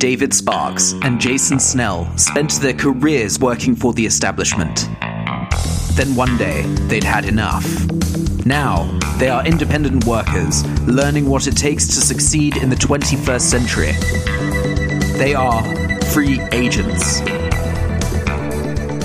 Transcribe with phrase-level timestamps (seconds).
[0.00, 4.88] David Sparks and Jason Snell spent their careers working for the establishment.
[5.92, 7.66] Then one day, they'd had enough.
[8.46, 13.92] Now, they are independent workers, learning what it takes to succeed in the 21st century.
[15.18, 15.62] They are
[16.06, 17.20] free agents.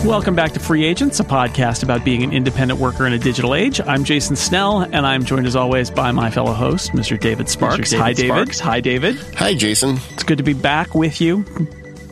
[0.06, 3.55] Welcome back to Free Agents, a podcast about being an independent worker in a digital
[3.55, 3.82] age.
[3.82, 7.20] I'm Jason Snell, and I'm joined as always by my fellow host, Mr.
[7.20, 7.90] David Sparks.
[7.90, 8.30] David Hi, David.
[8.30, 8.60] Sparks.
[8.60, 9.16] Hi, David.
[9.36, 9.98] Hi, Jason.
[10.12, 11.44] It's good to be back with you.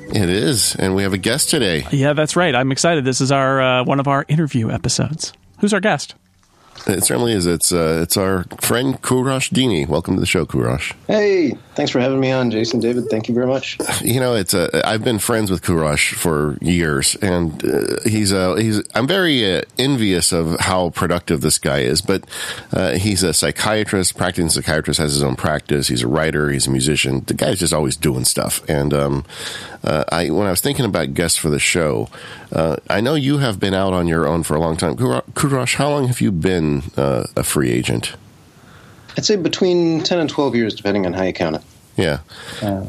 [0.10, 1.86] It is, and we have a guest today.
[1.92, 2.56] Yeah, that's right.
[2.56, 3.06] I'm excited.
[3.06, 5.32] This is our uh, one of our interview episodes.
[5.60, 6.16] Who's our guest?
[6.86, 7.46] It certainly is.
[7.46, 9.88] It's uh, it's our friend Kourosh Dini.
[9.88, 10.94] Welcome to the show, Kourosh.
[11.08, 12.82] Hey, thanks for having me on, Jason.
[12.82, 13.78] David, thank you very much.
[14.04, 18.56] You know, it's uh, I've been friends with Kourosh for years, and uh, he's uh,
[18.56, 22.02] he's I'm very uh, envious of how productive this guy is.
[22.02, 22.26] But
[22.74, 25.88] uh, he's a psychiatrist, practicing psychiatrist, has his own practice.
[25.88, 26.50] He's a writer.
[26.50, 27.24] He's a musician.
[27.28, 28.62] The guy's just always doing stuff.
[28.68, 29.26] And um,
[29.84, 32.10] uh, I when I was thinking about guests for the show,
[32.54, 34.96] uh, I know you have been out on your own for a long time.
[34.96, 38.16] Kourosh, how long have you been uh, a free agent?
[39.18, 41.62] I'd say between 10 and 12 years, depending on how you count it.
[41.98, 42.20] Yeah.
[42.62, 42.86] Uh,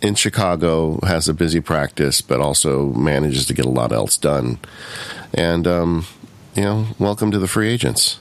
[0.00, 4.58] in Chicago, has a busy practice, but also manages to get a lot else done.
[5.32, 6.06] And, um,
[6.54, 8.20] you know, welcome to the free agents.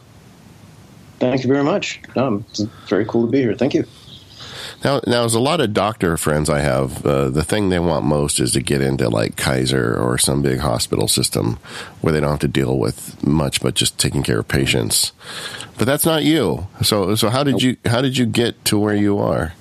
[1.20, 2.02] Thank you very much.
[2.16, 3.56] No, it's very cool to be here.
[3.56, 3.86] Thank you.
[4.84, 8.06] Now, now, as a lot of doctor friends I have, uh, the thing they want
[8.06, 11.58] most is to get into like Kaiser or some big hospital system
[12.02, 15.14] where they don't have to deal with much, but just taking care of patients.
[15.78, 16.68] But that's not you.
[16.82, 19.54] So, so how did you how did you get to where you are?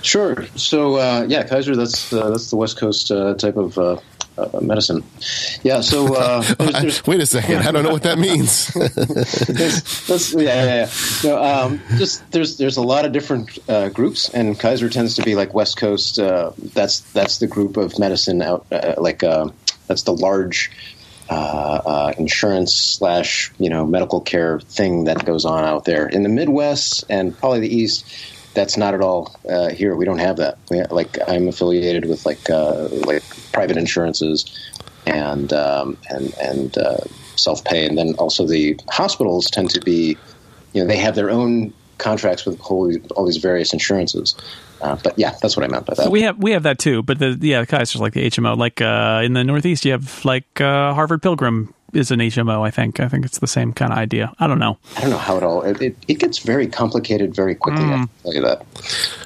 [0.00, 0.46] Sure.
[0.54, 3.76] So, uh, yeah, Kaiser, that's uh, that's the West Coast uh, type of
[4.38, 5.02] uh, medicine.
[5.62, 5.80] Yeah.
[5.80, 8.68] So, uh, there's, there's, Wait a second, I don't know what that means.
[8.74, 10.90] there's, that's, yeah, yeah, yeah.
[11.24, 15.22] No, um, just there's there's a lot of different uh, groups, and Kaiser tends to
[15.22, 16.18] be like West Coast.
[16.18, 19.48] Uh, that's that's the group of medicine out, uh, like uh,
[19.86, 20.70] that's the large
[21.28, 26.22] uh, uh, insurance slash you know medical care thing that goes on out there in
[26.22, 28.06] the Midwest and probably the East.
[28.56, 29.94] That's not at all uh, here.
[29.94, 30.58] We don't have that.
[30.70, 33.22] We, like I'm affiliated with like uh, like
[33.52, 34.46] private insurances
[35.06, 36.96] and um, and and uh,
[37.36, 40.16] self pay, and then also the hospitals tend to be,
[40.72, 44.34] you know, they have their own contracts with all these, various insurances.
[44.80, 46.04] Uh, but yeah, that's what I meant by that.
[46.04, 48.56] So we have we have that too, but the yeah, Kaiser's like the HMO.
[48.56, 52.62] Like uh, in the Northeast, you have like uh, Harvard Pilgrim is an HMO.
[52.66, 54.32] I think I think it's the same kind of idea.
[54.38, 54.78] I don't know.
[54.96, 57.84] I don't know how it all it, it, it gets very complicated very quickly.
[57.84, 58.66] I can tell you that.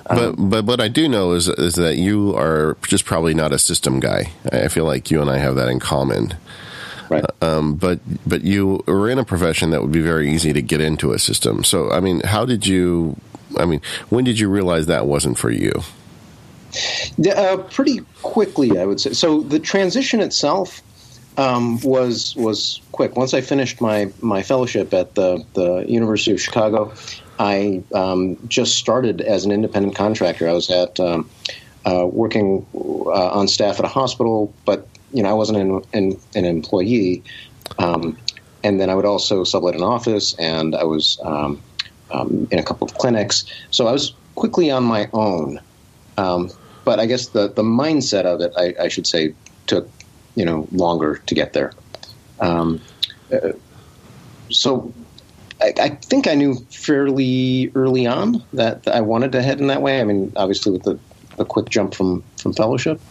[0.08, 3.58] But but what I do know is is that you are just probably not a
[3.58, 4.32] system guy.
[4.52, 6.34] I feel like you and I have that in common.
[7.08, 7.24] Right.
[7.42, 10.80] Um, but but you were in a profession that would be very easy to get
[10.80, 11.64] into a system.
[11.64, 13.16] So I mean, how did you?
[13.58, 13.80] I mean,
[14.10, 15.72] when did you realize that wasn't for you?
[17.36, 19.12] Uh, pretty quickly, I would say.
[19.12, 20.82] So the transition itself
[21.40, 23.16] um, was was quick.
[23.16, 26.92] Once I finished my my fellowship at the the University of Chicago,
[27.38, 30.46] I um, just started as an independent contractor.
[30.48, 31.30] I was at um,
[31.86, 36.20] uh, working uh, on staff at a hospital, but you know I wasn't an, an,
[36.34, 37.22] an employee.
[37.78, 38.18] Um,
[38.62, 41.62] and then I would also sublet an office, and I was um,
[42.10, 43.46] um, in a couple of clinics.
[43.70, 45.60] So I was quickly on my own.
[46.84, 49.34] But I guess the, the mindset of it, I, I should say,
[49.66, 49.88] took
[50.40, 51.72] you know longer to get there.
[52.40, 52.80] Um,
[53.30, 53.52] uh,
[54.48, 54.94] so
[55.60, 59.82] I, I think I knew fairly early on that I wanted to head in that
[59.82, 60.00] way.
[60.00, 60.98] I mean, obviously with the,
[61.36, 63.02] the quick jump from from fellowship,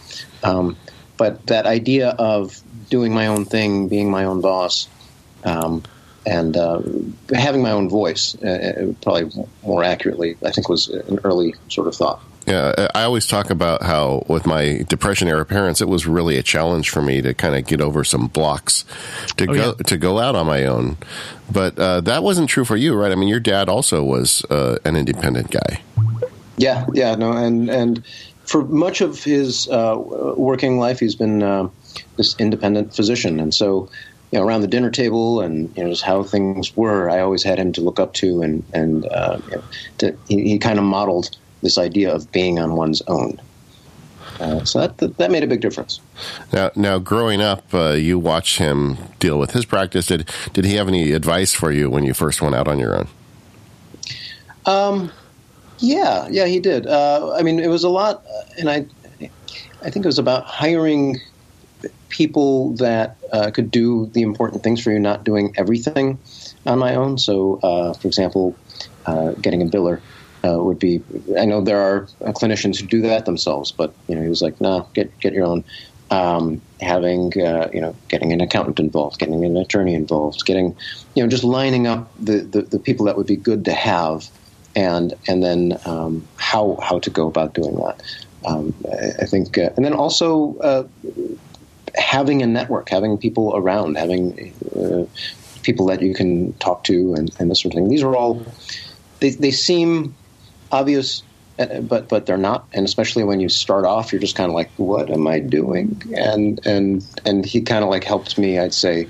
[0.44, 0.76] um,
[1.18, 4.88] but that idea of doing my own thing, being my own boss,
[5.44, 5.84] um,
[6.26, 6.82] and uh,
[7.32, 11.96] having my own voice, uh, probably more accurately, I think was an early sort of
[11.96, 12.24] thought.
[12.50, 16.42] Yeah, I always talk about how with my depression era parents, it was really a
[16.44, 18.86] challenge for me to kind of get over some blocks
[19.38, 19.84] to Oh, go yeah.
[19.86, 20.98] to go out on my own.
[21.52, 23.12] But uh, that wasn't true for you, right?
[23.12, 25.82] I mean, your dad also was uh, an independent guy.
[26.58, 28.04] Yeah, yeah, no, and and
[28.46, 29.96] for much of his uh,
[30.36, 31.70] working life, he's been uh,
[32.18, 33.90] this independent physician, and so
[34.32, 37.44] you know around the dinner table and you know just how things were, I always
[37.44, 39.64] had him to look up to, and and uh, you know,
[40.00, 43.40] to, he, he kind of modeled this idea of being on one's own.
[44.40, 46.00] Uh, so that that made a big difference.
[46.54, 50.08] Now, now, growing up, uh, you watch him deal with his practice.
[50.08, 52.96] Did did he have any advice for you when you first went out on your
[52.96, 53.08] own?
[54.66, 55.12] Um,
[55.80, 56.88] yeah, yeah, he did.
[56.88, 58.24] Uh, I mean, it was a lot,
[58.58, 58.86] and I,
[59.82, 61.20] I think it was about hiring
[62.10, 66.18] people that uh, could do the important things for you, not doing everything
[66.66, 67.18] on my own.
[67.18, 68.56] So, uh, for example,
[69.06, 70.02] uh, getting a biller
[70.44, 71.02] uh, would be.
[71.38, 74.60] I know there are clinicians who do that themselves, but you know, he was like,
[74.62, 75.64] "No, get get your own."
[76.12, 80.76] Um, having uh, you know, getting an accountant involved, getting an attorney involved, getting
[81.14, 84.28] you know, just lining up the, the, the people that would be good to have,
[84.76, 88.02] and and then um, how how to go about doing that.
[88.48, 90.88] Um, I, I, think, uh, and then also uh,
[91.96, 95.06] having a network, having people around, having uh,
[95.62, 97.90] people that you can talk to, and, and this sort of thing.
[97.90, 98.46] These are all
[99.20, 100.16] they they seem
[100.72, 101.24] obvious,
[101.58, 102.68] uh, but but they're not.
[102.74, 106.02] And especially when you start off, you're just kind of like, "What am I doing?"
[106.16, 108.60] And and and he kind of like helped me.
[108.60, 109.08] I'd say,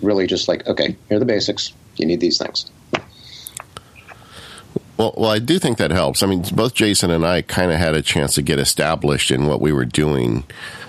[0.00, 1.72] really, just like, okay, here are the basics.
[1.96, 2.70] You need these things.
[4.96, 6.22] Well, well, I do think that helps.
[6.22, 9.46] I mean, both Jason and I kind of had a chance to get established in
[9.46, 10.44] what we were doing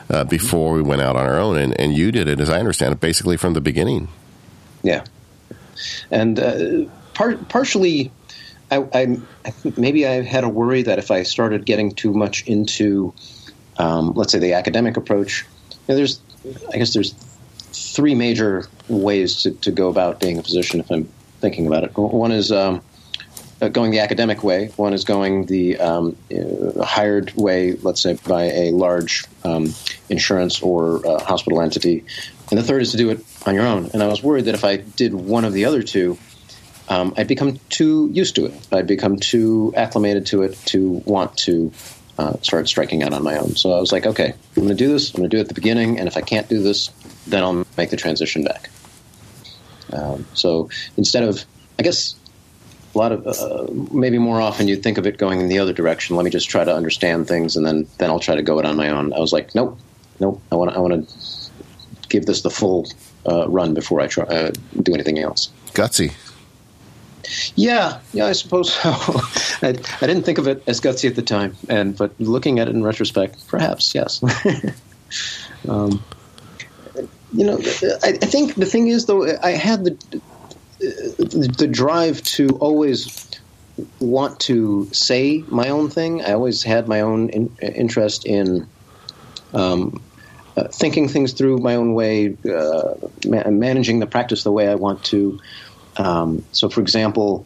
[0.10, 2.60] uh, before we went out on our own, and, and you did it, as I
[2.60, 4.08] understand it, basically from the beginning.
[4.84, 5.06] Yeah,
[6.12, 8.12] and uh, par- partially
[8.72, 9.18] I, I,
[9.78, 13.14] maybe I had a worry that if I started getting too much into,
[13.78, 16.20] um, let's say, the academic approach, you know, there's,
[16.74, 17.14] I guess there's
[17.72, 20.80] three major ways to, to go about being a physician.
[20.80, 21.06] If I'm
[21.42, 22.82] thinking about it, one is um,
[23.62, 24.68] uh, going the academic way.
[24.78, 29.74] One is going the um, uh, hired way, let's say, by a large um,
[30.10, 32.04] insurance or uh, hospital entity,
[32.50, 33.90] and the third is to do it on your own.
[33.94, 36.18] And I was worried that if I did one of the other two,
[36.90, 38.68] um, I'd become too used to it.
[38.72, 41.72] I'd become too acclimated to it to want to
[42.18, 43.56] uh, start striking out on my own.
[43.56, 45.14] So I was like, okay, I'm going to do this.
[45.14, 46.90] I'm going to do it at the beginning, and if I can't do this,
[47.28, 48.70] then I'll make the transition back.
[49.92, 51.44] Um, so instead of,
[51.80, 52.16] I guess,
[52.94, 55.74] a lot of uh, maybe more often you'd think of it going in the other
[55.74, 56.16] direction.
[56.16, 58.66] Let me just try to understand things, and then then I'll try to go it
[58.66, 59.14] on my own.
[59.14, 59.78] I was like, nope,
[60.20, 60.42] nope.
[60.52, 61.16] I want I want to
[62.08, 62.88] give this the full
[63.30, 65.52] uh, run before I try uh, do anything else.
[65.74, 66.14] Gutsy.
[67.56, 68.92] Yeah, yeah, I suppose so.
[69.62, 72.68] I, I, didn't think of it as gutsy at the time, and but looking at
[72.68, 74.22] it in retrospect, perhaps yes.
[75.70, 76.04] um,
[77.34, 77.60] you know,
[78.04, 80.22] I, I, think the thing is though, I had the
[80.80, 83.30] the drive to always
[84.00, 86.24] want to say my own thing.
[86.24, 88.68] I always had my own in, interest in
[89.54, 90.02] um,
[90.58, 92.94] uh, thinking things through my own way, uh,
[93.26, 95.40] ma- managing the practice the way I want to.
[95.98, 97.46] Um, so, for example,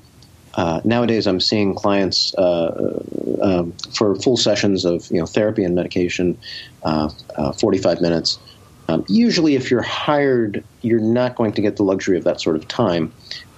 [0.55, 3.01] uh, nowadays I'm seeing clients uh,
[3.41, 6.37] um, for full sessions of you know therapy and medication,
[6.83, 7.09] uh,
[7.53, 8.39] 45 minutes.
[8.87, 12.55] Um, usually, if you're hired, you're not going to get the luxury of that sort
[12.55, 13.13] of time.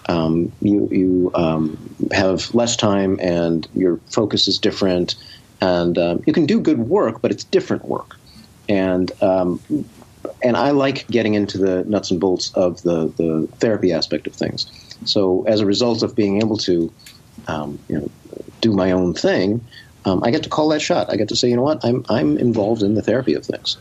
[0.09, 1.77] Um, you you um,
[2.11, 5.15] have less time, and your focus is different,
[5.61, 8.17] and um, you can do good work, but it's different work.
[8.67, 9.11] And
[10.43, 14.33] and I like getting into the nuts and bolts of the, the therapy aspect of
[14.33, 14.65] things.
[15.05, 16.91] So as a result of being able to,
[17.47, 18.11] um, you know,
[18.61, 19.65] do my own thing,
[20.05, 21.11] um, I get to call that shot.
[21.11, 23.77] I get to say, you know what, I'm I'm involved in the therapy of things.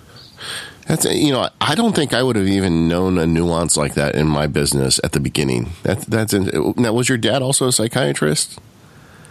[0.86, 4.14] That's you know I don't think I would have even known a nuance like that
[4.14, 5.70] in my business at the beginning.
[5.82, 8.58] That, that's now was your dad also a psychiatrist?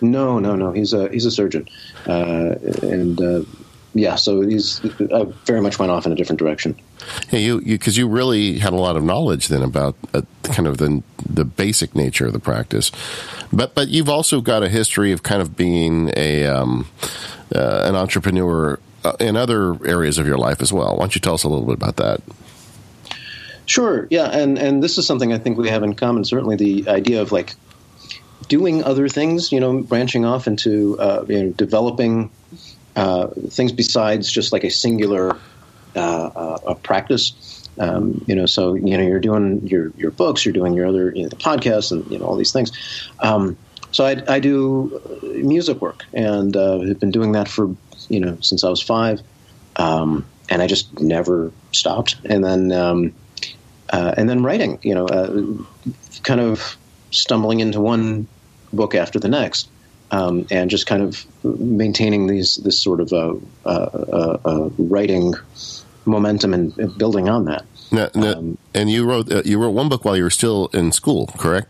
[0.02, 0.72] No, no, no.
[0.72, 1.68] He's a he's a surgeon,
[2.08, 3.42] uh, and uh,
[3.94, 6.76] yeah, so he's uh, very much went off in a different direction.
[7.32, 10.68] Yeah, you because you, you, really had a lot of knowledge then about uh, kind
[10.68, 12.92] of the the basic nature of the practice,
[13.52, 16.88] but but you've also got a history of kind of being a um,
[17.56, 20.94] uh, an entrepreneur uh, in other areas of your life as well.
[20.94, 22.22] Why don't you tell us a little bit about that?
[23.66, 24.08] Sure.
[24.10, 26.26] Yeah, and and this is something I think we have in common.
[26.26, 27.56] Certainly, the idea of like
[28.48, 29.52] doing other things.
[29.52, 32.32] You know, branching off into uh, you know developing
[33.00, 35.38] uh, things besides just like a singular
[35.96, 37.70] uh, uh, practice.
[37.80, 41.14] Um, you know, so you know you're doing your your books, you're doing your other
[41.16, 42.72] you know, the podcasts, and you know all these things.
[43.20, 43.56] Um,
[43.92, 47.74] so I, I, do music work, and uh, have been doing that for
[48.10, 49.22] you know since I was five,
[49.78, 52.18] um, and I just never stopped.
[52.26, 53.14] And then um,
[53.92, 55.42] uh, and then writing, you know, uh,
[56.24, 56.76] kind of
[57.12, 58.28] stumbling into one
[58.74, 59.70] book after the next
[60.12, 63.36] um, and just kind of maintaining these this sort of uh,
[63.66, 65.34] uh, uh, uh writing
[66.06, 67.66] momentum and building on that.
[67.92, 70.68] Now, now, um, and you wrote uh, you wrote one book while you were still
[70.74, 71.68] in school, correct?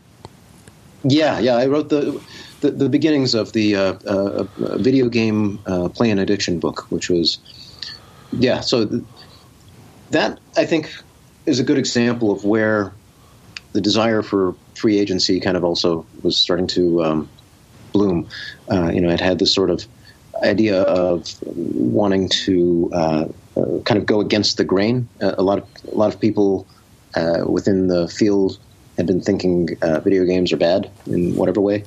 [1.04, 1.56] Yeah, yeah.
[1.56, 2.22] I wrote the
[2.62, 4.44] the, the beginnings of the uh,
[4.78, 5.60] video game
[5.96, 7.40] play and addiction book, which was
[8.32, 8.60] yeah.
[8.60, 9.04] So th-
[10.12, 10.94] that I think
[11.46, 12.94] is a good example of where
[13.74, 17.30] the desire for free agency kind of also was starting to um,
[17.92, 18.28] bloom.
[18.72, 19.86] Uh, you know, it had this sort of
[20.44, 23.26] idea of wanting to uh,
[23.58, 25.08] uh, kind of go against the grain.
[25.22, 26.66] Uh, a lot of a lot of people
[27.16, 28.58] uh, within the field
[28.98, 31.84] had been thinking uh, video games are bad in whatever way,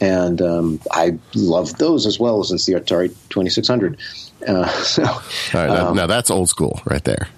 [0.00, 3.98] and um, I loved those as well since the Atari 2600.
[4.46, 5.22] Uh, so, All
[5.54, 7.28] right, now, um, now that's old school right there.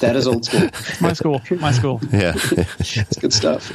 [0.00, 0.68] that is old school.
[1.00, 2.00] My school, my school.
[2.10, 2.32] Yeah.
[2.78, 3.70] it's good stuff.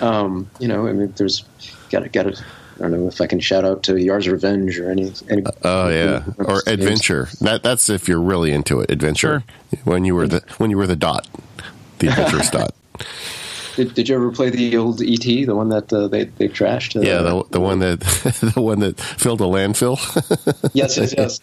[0.00, 1.44] Um, you know, I mean, there's
[1.90, 2.44] got to got to.
[2.78, 5.12] I don't know if I can shout out to Yars' Revenge or any.
[5.30, 7.28] any Oh yeah, or adventure.
[7.40, 8.90] That that's if you're really into it.
[8.90, 9.44] Adventure.
[9.84, 11.28] When you were the when you were the dot,
[11.98, 12.74] the adventurous dot.
[13.76, 16.96] Did, did you ever play the old ET, the one that uh, they they trashed?
[16.96, 18.00] Uh, Yeah, the the one that
[18.54, 19.96] the one that filled a landfill.
[20.74, 21.38] yes, yes, yes.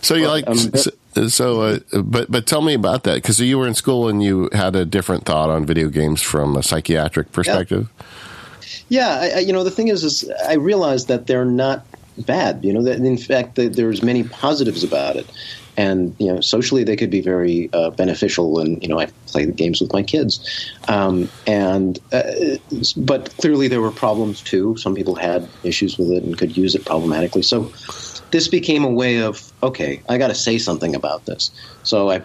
[0.02, 0.90] so you like um, so,
[1.26, 4.48] so uh, but but tell me about that because you were in school and you
[4.52, 7.88] had a different thought on video games from a psychiatric perspective.
[8.88, 11.86] Yeah, I, I, you know, the thing is, is I realized that they're not
[12.18, 12.64] bad.
[12.64, 15.26] You know, that in fact, there's many positives about it,
[15.76, 18.58] and you know, socially they could be very uh, beneficial.
[18.58, 22.56] And you know, I play the games with my kids, um, and uh,
[22.96, 24.76] but clearly there were problems too.
[24.76, 27.42] Some people had issues with it and could use it problematically.
[27.42, 27.72] So
[28.30, 31.50] this became a way of okay, I got to say something about this.
[31.82, 32.22] So I,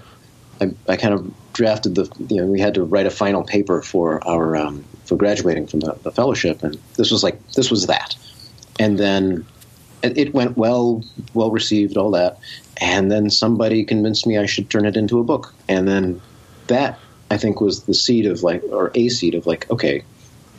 [0.62, 3.81] I, I kind of drafted the you know we had to write a final paper
[3.81, 7.88] for our um, for graduating from the, the, fellowship, and this was like this was
[7.88, 8.15] that,
[8.79, 9.45] and then
[10.01, 12.39] it, it, went well, well received, all that,
[12.77, 16.22] and then somebody convinced me I should turn it into a book, and then
[16.67, 17.00] that
[17.31, 20.03] I think was the seed of like or a seed of like okay,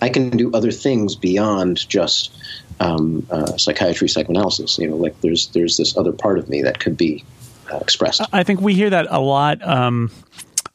[0.04, 2.30] I can do other things beyond just
[2.78, 4.78] um, uh, psychiatry, psychoanalysis.
[4.78, 7.25] You know, like there's there's this other part of me that could be
[7.73, 8.20] uh, expressed.
[8.30, 9.66] I think we hear that a lot.
[9.66, 10.11] Um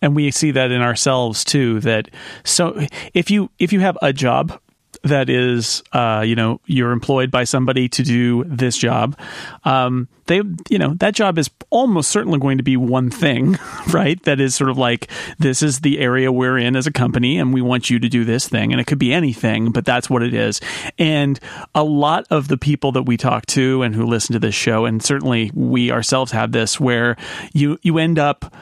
[0.01, 2.09] and we see that in ourselves too that
[2.45, 4.59] so if you if you have a job
[5.03, 9.17] that is uh, you know you're employed by somebody to do this job.
[9.63, 13.57] Um, they you know that job is almost certainly going to be one thing
[13.91, 14.21] right?
[14.23, 17.53] That is sort of like this is the area we're in as a company and
[17.53, 18.71] we want you to do this thing.
[18.71, 20.61] And it could be anything but that's what it is.
[20.97, 21.39] And
[21.75, 24.85] a lot of the people that we talk to and who listen to this show
[24.85, 27.17] and certainly we ourselves have this where
[27.53, 28.53] you you end up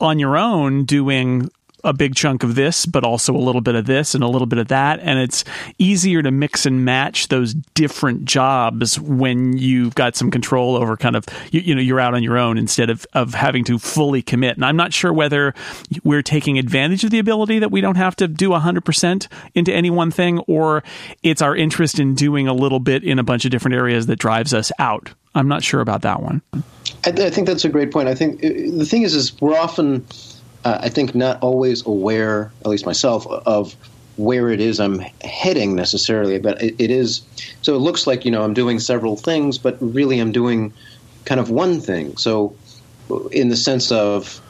[0.00, 1.50] on your own doing
[1.84, 4.46] a big chunk of this, but also a little bit of this and a little
[4.46, 5.00] bit of that.
[5.00, 5.44] And it's
[5.78, 11.16] easier to mix and match those different jobs when you've got some control over kind
[11.16, 14.22] of, you, you, know, you're out on your own instead of, of having to fully
[14.22, 14.56] commit.
[14.56, 15.54] And I'm not sure whether
[16.04, 19.90] we're taking advantage of the ability that we don't have to do 100% into any
[19.90, 20.82] one thing, or
[21.22, 24.16] it's our interest in doing a little bit in a bunch of different areas that
[24.16, 25.10] drives us out.
[25.34, 26.42] I'm not sure about that one.
[27.04, 28.08] I, I think that's a great point.
[28.08, 30.04] I think uh, the thing is, is we're often,
[30.64, 33.74] uh, I think, not always aware, at least myself, of
[34.16, 36.38] where it is I'm heading necessarily.
[36.38, 37.22] But it, it is
[37.62, 37.74] so.
[37.74, 40.72] It looks like you know I'm doing several things, but really I'm doing
[41.24, 42.16] kind of one thing.
[42.16, 42.54] So,
[43.32, 44.40] in the sense of,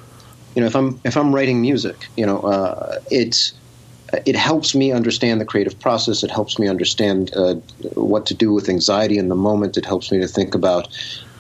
[0.54, 3.52] you know, if I'm if I'm writing music, you know, uh, it's
[4.26, 6.22] it helps me understand the creative process.
[6.22, 7.54] It helps me understand uh,
[7.94, 9.76] what to do with anxiety in the moment.
[9.76, 10.88] It helps me to think about,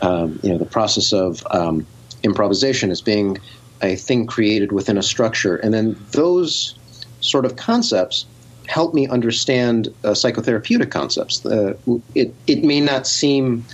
[0.02, 1.84] um, you know, the process of um,
[2.22, 3.38] improvisation as being
[3.82, 6.74] a thing created within a structure, and then those
[7.20, 8.26] sort of concepts
[8.66, 11.44] help me understand uh, psychotherapeutic concepts.
[11.44, 11.74] Uh,
[12.14, 13.64] it it may not seem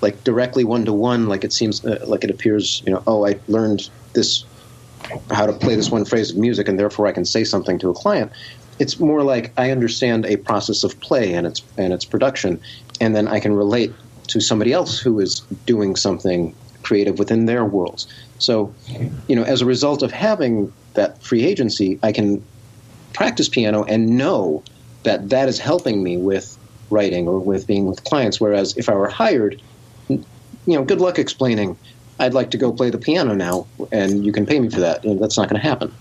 [0.00, 2.82] like directly one to one, like it seems uh, like it appears.
[2.86, 4.44] You know, oh, I learned this
[5.30, 7.90] how to play this one phrase of music, and therefore I can say something to
[7.90, 8.30] a client.
[8.78, 12.60] It's more like I understand a process of play and its and its production,
[13.00, 13.92] and then I can relate
[14.28, 18.06] to somebody else who is doing something creative within their worlds.
[18.38, 18.74] So,
[19.26, 22.44] you know, as a result of having that free agency, I can
[23.12, 24.62] practice piano and know
[25.02, 26.56] that that is helping me with
[26.90, 28.40] writing or with being with clients.
[28.40, 29.60] Whereas if I were hired,
[30.08, 30.24] you
[30.66, 31.76] know, good luck explaining
[32.18, 35.04] I'd like to go play the piano now, and you can pay me for that.
[35.04, 35.94] And that's not going to happen.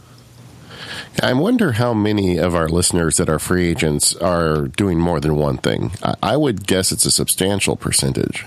[1.21, 5.35] I wonder how many of our listeners that are free agents are doing more than
[5.35, 5.91] one thing.
[6.21, 8.45] I would guess it's a substantial percentage.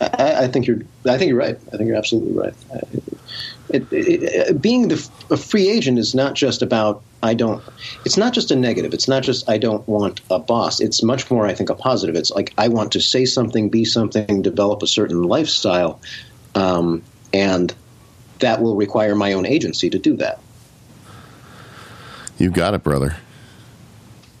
[0.00, 0.80] I, I think you're.
[1.06, 1.58] I think you're right.
[1.72, 2.54] I think you're absolutely right.
[3.68, 7.62] It, it, it, being the, a free agent is not just about I don't.
[8.04, 8.94] It's not just a negative.
[8.94, 10.80] It's not just I don't want a boss.
[10.80, 12.14] It's much more, I think, a positive.
[12.14, 16.00] It's like I want to say something, be something, develop a certain lifestyle
[16.56, 17.72] um, and
[18.40, 20.40] that will require my own agency to do that.
[22.38, 23.16] You got it, brother.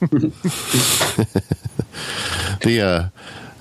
[0.10, 0.32] the
[2.82, 3.08] uh,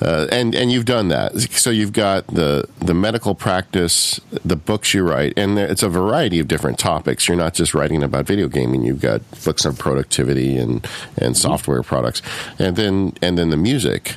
[0.01, 1.33] uh, and and you've done that.
[1.55, 6.39] So you've got the the medical practice, the books you write, and it's a variety
[6.39, 7.27] of different topics.
[7.27, 8.83] You're not just writing about video gaming.
[8.83, 10.85] You've got books on productivity and
[11.17, 12.21] and software products,
[12.59, 14.15] and then and then the music.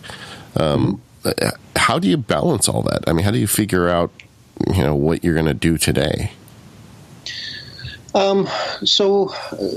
[0.57, 1.01] Um,
[1.77, 3.05] how do you balance all that?
[3.07, 4.11] I mean, how do you figure out
[4.67, 6.33] you know what you're going to do today?
[8.15, 8.49] Um,
[8.85, 9.69] so uh,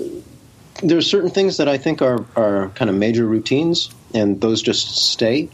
[0.81, 4.95] there's certain things that I think are are kind of major routines, and those just
[5.11, 5.49] stay.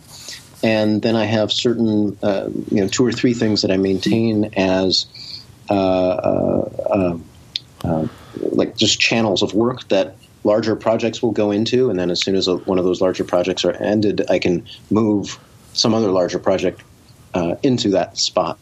[0.64, 4.46] And then I have certain, uh, you know, two or three things that I maintain
[4.56, 5.06] as
[5.70, 7.18] uh, uh, uh,
[7.84, 8.08] uh
[8.52, 12.36] like just channels of work that larger projects will go into, and then as soon
[12.36, 15.38] as one of those larger projects are ended, I can move
[15.74, 16.82] some other larger project
[17.34, 18.58] uh, into that spot.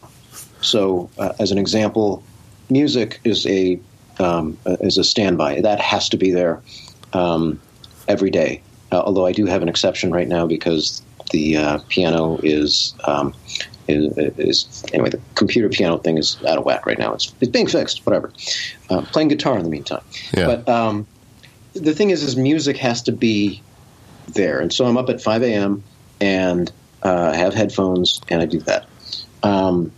[0.60, 2.22] So, as an example,
[2.70, 3.78] music is a
[4.18, 6.62] um, is a standby that has to be there
[7.12, 7.60] um,
[8.08, 8.62] every day.
[8.90, 13.34] Although I do have an exception right now because the uh, piano is, um,
[13.88, 17.14] is, is anyway the computer piano thing is out of whack right now.
[17.14, 18.04] It's it's being fixed.
[18.06, 18.32] Whatever.
[18.90, 20.02] Uh, playing guitar in the meantime.
[20.36, 20.46] Yeah.
[20.46, 21.06] But um,
[21.74, 23.62] the thing is, is music has to be
[24.28, 25.82] there, and so I'm up at 5 a.m.
[26.20, 26.70] and
[27.02, 28.86] uh, have headphones, and I do that.
[29.42, 29.92] Um,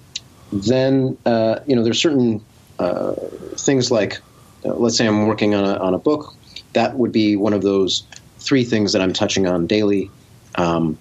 [0.52, 2.44] then uh, you know there's certain
[2.78, 3.14] uh,
[3.56, 4.20] things like,
[4.64, 6.34] uh, let's say I'm working on a, on a book,
[6.74, 8.04] that would be one of those
[8.38, 10.10] three things that I'm touching on daily.
[10.54, 10.98] Um,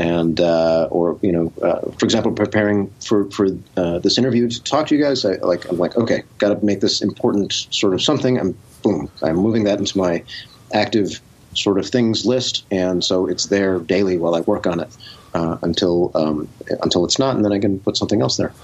[0.00, 4.62] and uh, or you know, uh, for example, preparing for for uh, this interview to
[4.62, 7.92] talk to you guys, I, like I'm like, okay, got to make this important sort
[7.92, 8.38] of something.
[8.38, 10.24] I'm boom, I'm moving that into my
[10.72, 11.20] active
[11.52, 14.88] sort of things list, and so it's there daily while I work on it
[15.34, 16.48] uh, until um,
[16.82, 18.54] until it's not, and then I can put something else there.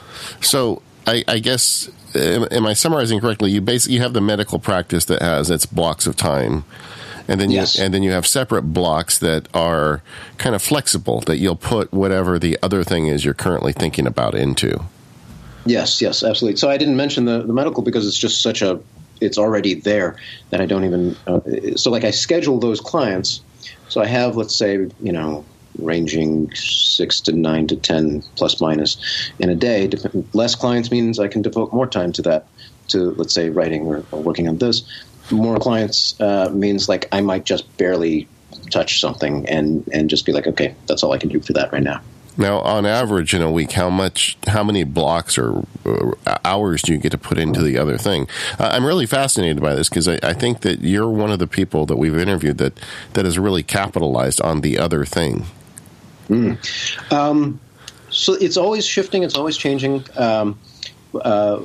[0.41, 3.51] So I, I guess am, am, I summarizing correctly?
[3.51, 6.65] You basically you have the medical practice that has its blocks of time,
[7.29, 10.03] and then you and then you have separate blocks that are
[10.39, 14.35] kind of flexible that you'll put whatever the other thing is you're currently thinking about
[14.35, 14.85] into.
[15.65, 16.57] Yes, yes, absolutely.
[16.57, 18.81] So I didn't mention the, the medical because it's just such a
[19.21, 20.17] it's already there
[20.51, 21.17] that I don't even.
[21.27, 21.41] Uh,
[21.77, 23.41] so like I schedule those clients.
[23.89, 25.45] So I have let's say you know
[25.79, 28.97] ranging six to nine to ten plus minus
[29.39, 29.91] in a day.
[30.33, 32.47] Less clients means I can devote more time to that,
[32.89, 34.83] to let's say writing or, or working on this.
[35.31, 38.29] More clients uh, means like I might just barely
[38.71, 41.73] touch something and and just be like, okay, that's all I can do for that
[41.73, 42.01] right now.
[42.39, 45.65] Now, on average in a week, how much, how many blocks or
[46.45, 48.29] hours do you get to put into the other thing?
[48.59, 51.87] I'm really fascinated by this because I, I, think that you're one of the people
[51.87, 52.79] that we've interviewed that
[53.15, 55.47] that has really capitalized on the other thing.
[56.29, 57.13] Mm.
[57.13, 57.61] Um,
[58.11, 59.23] so it's always shifting.
[59.23, 60.05] It's always changing.
[60.17, 60.59] Um,
[61.19, 61.61] uh,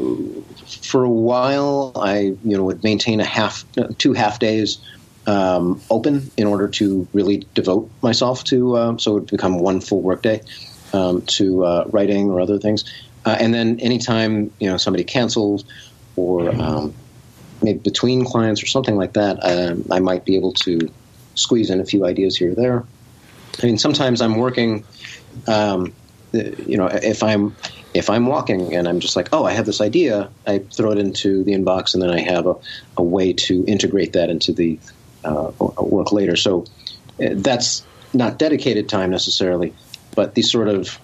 [0.82, 3.66] for a while, I you know would maintain a half,
[3.98, 4.80] two half days
[5.28, 8.76] um, open in order to really devote myself to.
[8.76, 10.42] Uh, so it would become one full workday
[10.94, 12.86] um, to uh, writing or other things.
[13.26, 15.64] Uh, and then anytime you know somebody cancels
[16.16, 16.94] or um,
[17.62, 20.92] maybe between clients or something like that, um, I might be able to
[21.36, 22.84] squeeze in a few ideas here or there.
[23.62, 24.84] I mean, sometimes I'm working.
[25.48, 25.94] Um,
[26.34, 27.56] you know, if I'm
[27.93, 30.97] if I'm walking and I'm just like, oh, I have this idea, I throw it
[30.97, 32.56] into the inbox, and then I have a,
[32.97, 34.80] a way to integrate that into the
[35.23, 36.36] uh, work later.
[36.36, 36.65] So
[37.23, 39.73] uh, that's not dedicated time necessarily,
[40.15, 40.97] but these sort of,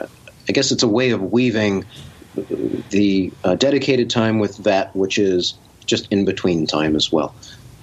[0.00, 1.84] I guess it's a way of weaving
[2.90, 5.54] the uh, dedicated time with that which is
[5.86, 7.34] just in between time as well.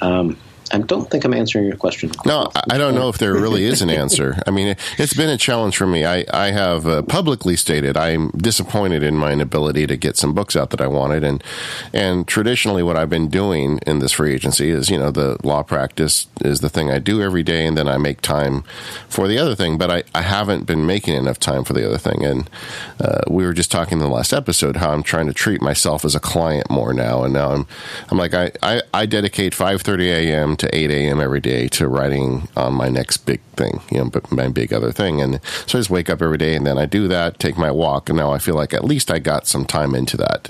[0.02, 0.38] Um,
[0.72, 2.12] I don't think I'm answering your question.
[2.26, 4.42] No, I don't know if there really is an answer.
[4.48, 6.06] I mean, it's been a challenge for me.
[6.06, 10.56] I, I have uh, publicly stated I'm disappointed in my inability to get some books
[10.56, 11.44] out that I wanted, and
[11.94, 15.62] and traditionally what I've been doing in this free agency is you know the law
[15.62, 18.64] practice is the thing I do every day, and then I make time
[19.08, 19.78] for the other thing.
[19.78, 22.50] But I, I haven't been making enough time for the other thing, and
[23.00, 26.04] uh, we were just talking in the last episode how I'm trying to treat myself
[26.04, 27.68] as a client more now, and now I'm
[28.10, 31.20] I'm like I I, I dedicate 5:30 a.m to 8 a.m.
[31.20, 34.92] every day to writing on my next big thing, you know, but my big other
[34.92, 35.22] thing.
[35.22, 37.72] And so I just wake up every day and then I do that, take my
[37.72, 40.50] walk, and now I feel like at least I got some time into that.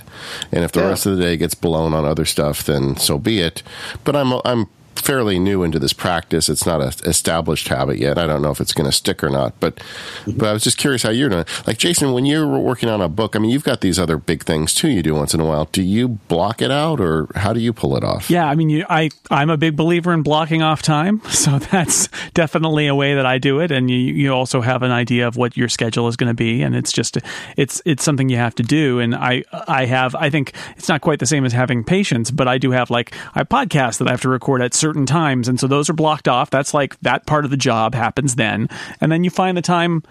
[0.52, 0.88] And if the yeah.
[0.88, 3.64] rest of the day gets blown on other stuff, then so be it.
[4.04, 4.68] But I'm I'm
[5.00, 6.50] fairly new into this practice.
[6.50, 8.18] It's not an established habit yet.
[8.18, 10.38] I don't know if it's going to stick or not, but mm-hmm.
[10.38, 11.46] but I was just curious how you're doing.
[11.66, 14.44] Like Jason, when you're working on a book, I mean, you've got these other big
[14.44, 14.90] things too.
[14.90, 15.66] You do once in a while.
[15.66, 18.30] Do you block it out, or how do you pull it off?
[18.30, 22.10] Yeah, I mean, you, I I'm a big believer in blocking off time, so that's
[22.34, 23.72] definitely a way that I do it.
[23.72, 26.62] And you you also have an idea of what your schedule is going to be,
[26.62, 27.18] and it's just
[27.58, 29.00] it's it's something you have to do.
[29.00, 32.48] And I I have I think it's not quite the same as having patience, but
[32.48, 35.48] I do have like I podcast that I have to record at certain times.
[35.48, 36.52] And so those are blocked off.
[36.52, 38.70] That's like that part of the job happens then.
[39.02, 40.04] And then you find the time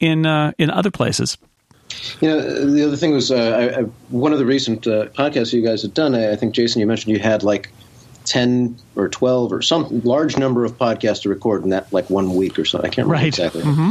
[0.00, 1.36] in, uh, in other places.
[2.22, 5.52] You know, the other thing was uh, I, I, one of the recent uh, podcasts
[5.52, 6.14] you guys had done.
[6.14, 7.68] I, I think Jason, you mentioned you had like
[8.24, 12.34] ten or twelve or some large number of podcasts to record in that like one
[12.34, 12.78] week or so.
[12.78, 13.26] I can't remember right.
[13.26, 13.62] exactly.
[13.62, 13.90] Mm-hmm.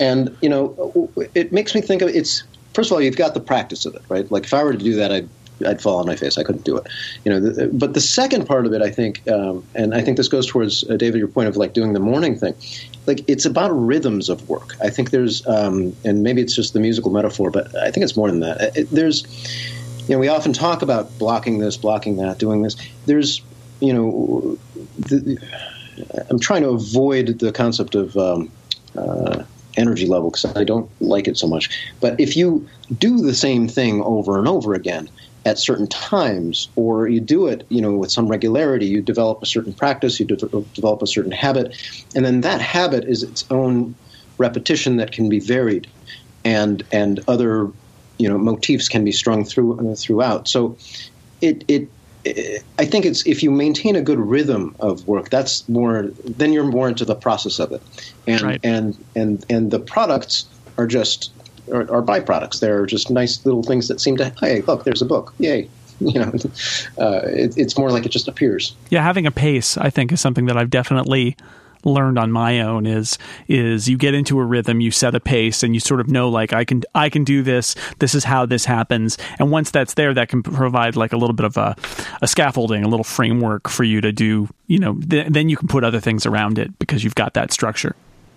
[0.00, 2.44] And you know, it makes me think of it's.
[2.72, 4.28] First of all, you've got the practice of it, right?
[4.30, 5.28] Like if I were to do that, I'd
[5.66, 6.36] I'd fall on my face.
[6.38, 6.86] I couldn't do it.
[7.24, 10.16] You know, the, but the second part of it, I think, um, and I think
[10.16, 12.54] this goes towards uh, David your point of like doing the morning thing.
[13.06, 14.74] Like it's about rhythms of work.
[14.82, 18.16] I think there's, um, and maybe it's just the musical metaphor, but I think it's
[18.16, 18.76] more than that.
[18.76, 19.24] It, there's,
[20.08, 22.76] you know, we often talk about blocking this, blocking that, doing this.
[23.06, 23.42] There's,
[23.80, 24.58] you know,
[24.98, 25.38] the,
[26.30, 28.50] I'm trying to avoid the concept of um,
[28.96, 29.44] uh,
[29.76, 31.70] energy level because I don't like it so much.
[32.00, 35.08] But if you do the same thing over and over again
[35.44, 39.46] at certain times, or you do it, you know, with some regularity, you develop a
[39.46, 40.36] certain practice, you de-
[40.74, 41.76] develop a certain habit,
[42.14, 43.94] and then that habit is its own
[44.38, 45.86] repetition that can be varied,
[46.44, 47.70] and and other,
[48.18, 50.48] you know, motifs can be strung through uh, throughout.
[50.48, 50.78] So,
[51.40, 51.88] it it
[52.78, 56.10] I think it's if you maintain a good rhythm of work, that's more.
[56.24, 57.82] Then you're more into the process of it,
[58.26, 58.60] and right.
[58.64, 60.46] and and and the products
[60.78, 61.33] are just
[61.72, 62.60] are, are, byproducts.
[62.60, 64.32] They're just nice little things that seem to.
[64.40, 65.34] Hey, look, there's a book.
[65.38, 65.68] Yay!
[66.00, 66.32] You know,
[66.98, 68.74] uh, it, it's more like it just appears.
[68.90, 71.36] Yeah, having a pace, I think, is something that I've definitely
[71.84, 75.62] learned on my own is is you get into a rhythm, you set a pace,
[75.62, 77.74] and you sort of know like I can I can do this.
[77.98, 79.18] This is how this happens.
[79.38, 81.76] And once that's there, that can provide like a little bit of a,
[82.22, 84.48] a scaffolding, a little framework for you to do.
[84.66, 87.52] You know, th- then you can put other things around it because you've got that
[87.52, 87.94] structure.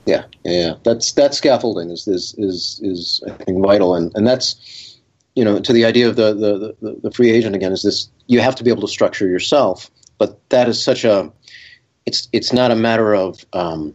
[0.07, 4.99] Yeah, yeah, that's that scaffolding is is is is I think vital, and and that's
[5.35, 8.09] you know to the idea of the the the, the free agent again is this
[8.27, 11.29] you have to be able to structure yourself, but that is such a
[12.05, 13.93] it's it's not a matter of um,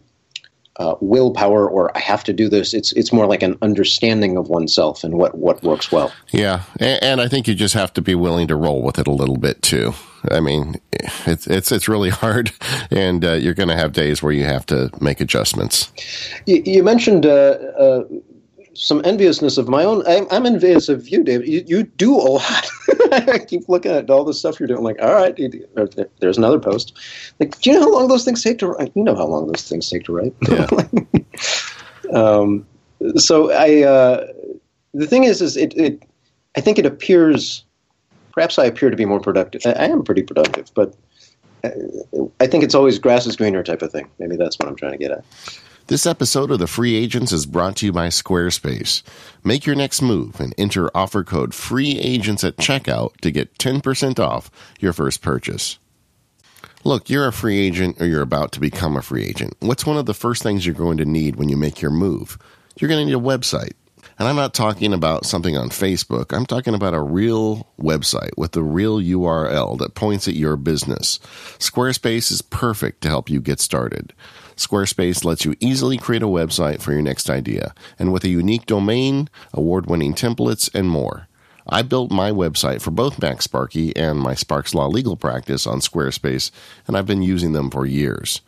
[0.77, 2.75] uh, willpower or I have to do this.
[2.75, 6.13] It's it's more like an understanding of oneself and what what works well.
[6.31, 9.07] Yeah, and, and I think you just have to be willing to roll with it
[9.07, 9.95] a little bit too.
[10.31, 10.81] I mean,
[11.27, 12.53] it's it's it's really hard,
[12.91, 15.93] and uh, you're going to have days where you have to make adjustments.
[16.47, 18.05] You, you mentioned uh, uh
[18.75, 20.03] some enviousness of my own.
[20.07, 21.49] I'm, I'm envious of you, David.
[21.49, 22.71] You, you do a lot.
[23.13, 24.83] I keep looking at all the stuff you're doing.
[24.83, 25.39] Like, all right,
[26.21, 26.97] there's another post.
[27.39, 28.93] Like, do you know how long those things take to write?
[28.95, 30.35] You know how long those things take to write.
[30.49, 30.67] Yeah.
[32.19, 32.67] um,
[33.17, 34.27] so I, uh,
[34.95, 36.03] the thing is, is it, it,
[36.57, 37.65] I think it appears,
[38.33, 39.63] perhaps I appear to be more productive.
[39.65, 40.95] I, am pretty productive, but
[41.65, 44.09] I, uh, I think it's always grass is greener type of thing.
[44.19, 45.25] Maybe that's what I'm trying to get at.
[45.89, 49.03] This episode of The Free Agents is brought to you by Squarespace.
[49.43, 54.19] Make your next move and enter offer code FREE AGENTS at checkout to get 10%
[54.21, 55.79] off your first purchase.
[56.85, 59.55] Look, you're a free agent or you're about to become a free agent.
[59.61, 62.39] What's one of the first things you're going to need when you make your move?
[62.79, 63.73] You're going to need a website.
[64.23, 66.33] And I'm not talking about something on Facebook.
[66.33, 71.19] I'm talking about a real website with a real URL that points at your business.
[71.59, 74.13] Squarespace is perfect to help you get started.
[74.55, 78.67] Squarespace lets you easily create a website for your next idea, and with a unique
[78.67, 81.27] domain, award winning templates, and more.
[81.67, 86.53] I built my website for both MacSparky and my Sparks Law legal practice on Squarespace,
[86.87, 88.41] and I've been using them for years.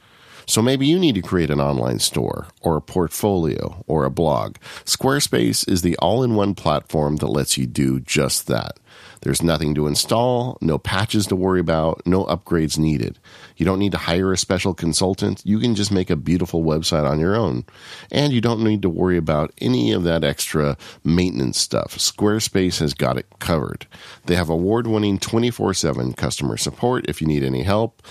[0.46, 4.56] So maybe you need to create an online store, or a portfolio, or a blog.
[4.84, 8.78] Squarespace is the all in one platform that lets you do just that.
[9.22, 13.18] There's nothing to install, no patches to worry about, no upgrades needed.
[13.56, 15.40] You don't need to hire a special consultant.
[15.46, 17.64] You can just make a beautiful website on your own.
[18.12, 21.96] And you don't need to worry about any of that extra maintenance stuff.
[21.96, 23.86] Squarespace has got it covered.
[24.26, 28.02] They have award winning 24 7 customer support if you need any help.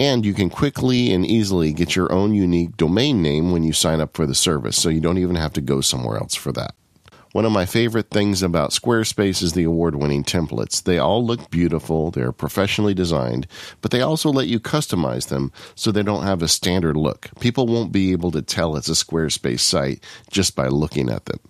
[0.00, 4.00] And you can quickly and easily get your own unique domain name when you sign
[4.00, 6.74] up for the service, so you don't even have to go somewhere else for that.
[7.32, 10.82] One of my favorite things about Squarespace is the award winning templates.
[10.82, 13.46] They all look beautiful, they're professionally designed,
[13.82, 17.28] but they also let you customize them so they don't have a standard look.
[17.38, 21.40] People won't be able to tell it's a Squarespace site just by looking at them.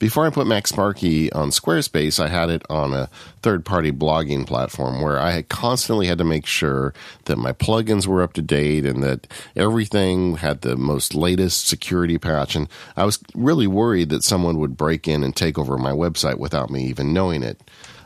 [0.00, 3.10] Before I put MacSparky on Squarespace, I had it on a
[3.42, 6.94] third party blogging platform where I had constantly had to make sure
[7.26, 12.16] that my plugins were up to date and that everything had the most latest security
[12.16, 12.56] patch.
[12.56, 16.38] And I was really worried that someone would break in and take over my website
[16.38, 17.60] without me even knowing it.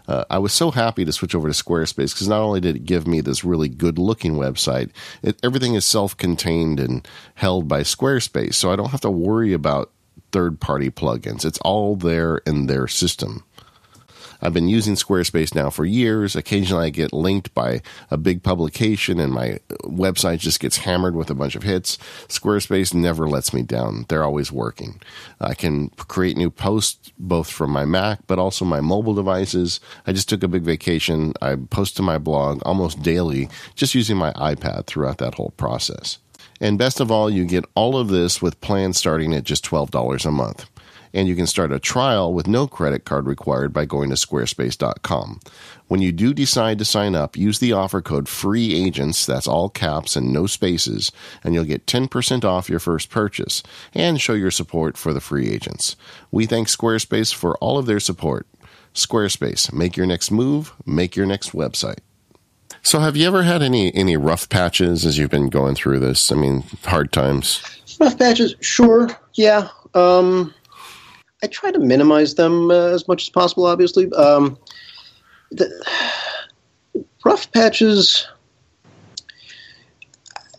[0.08, 2.86] Uh, I was so happy to switch over to Squarespace because not only did it
[2.86, 4.90] give me this really good looking website,
[5.22, 8.54] it, everything is self contained and held by Squarespace.
[8.54, 9.92] So I don't have to worry about
[10.34, 11.44] third party plugins.
[11.44, 13.44] It's all there in their system.
[14.42, 16.34] I've been using Squarespace now for years.
[16.34, 21.30] Occasionally I get linked by a big publication and my website just gets hammered with
[21.30, 21.98] a bunch of hits.
[22.26, 24.06] Squarespace never lets me down.
[24.08, 25.00] They're always working.
[25.40, 29.78] I can create new posts both from my Mac but also my mobile devices.
[30.04, 31.32] I just took a big vacation.
[31.40, 36.18] I post to my blog almost daily just using my iPad throughout that whole process.
[36.64, 40.24] And best of all, you get all of this with plans starting at just $12
[40.24, 40.64] a month.
[41.12, 45.40] And you can start a trial with no credit card required by going to squarespace.com.
[45.88, 49.68] When you do decide to sign up, use the offer code free agents, that's all
[49.68, 51.12] caps and no spaces,
[51.44, 55.50] and you'll get 10% off your first purchase and show your support for the free
[55.50, 55.96] agents.
[56.30, 58.46] We thank Squarespace for all of their support.
[58.94, 61.98] Squarespace, make your next move, make your next website.
[62.84, 66.30] So, have you ever had any any rough patches as you've been going through this?
[66.30, 67.62] I mean, hard times.
[67.98, 69.68] Rough patches, sure, yeah.
[69.94, 70.52] Um,
[71.42, 73.64] I try to minimize them uh, as much as possible.
[73.64, 74.58] Obviously, um,
[75.50, 75.66] the
[77.24, 78.28] rough patches.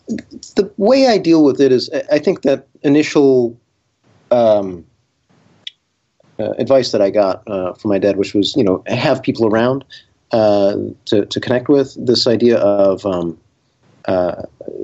[0.07, 3.59] The way I deal with it is, I think that initial
[4.31, 4.85] um,
[6.39, 9.47] uh, advice that I got uh, from my dad, which was, you know, have people
[9.47, 9.83] around
[10.35, 11.95] uh, to to connect with.
[12.05, 13.37] This idea of um,
[14.07, 14.43] uh,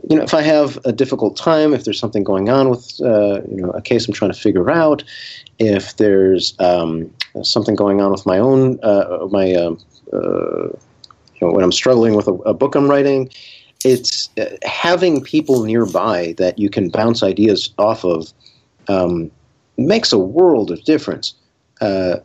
[0.10, 3.42] you know, if I have a difficult time, if there's something going on with, uh,
[3.50, 5.04] you know, a case I'm trying to figure out,
[5.60, 9.76] if there's um, something going on with my own, uh, my, uh,
[10.12, 13.30] you know, when I'm struggling with a, a book I'm writing,
[13.84, 14.30] it's
[14.64, 18.34] having people nearby that you can bounce ideas off of
[18.88, 19.30] um,
[19.78, 21.34] makes a world of difference.
[21.80, 22.18] Uh,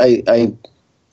[0.00, 0.52] I, I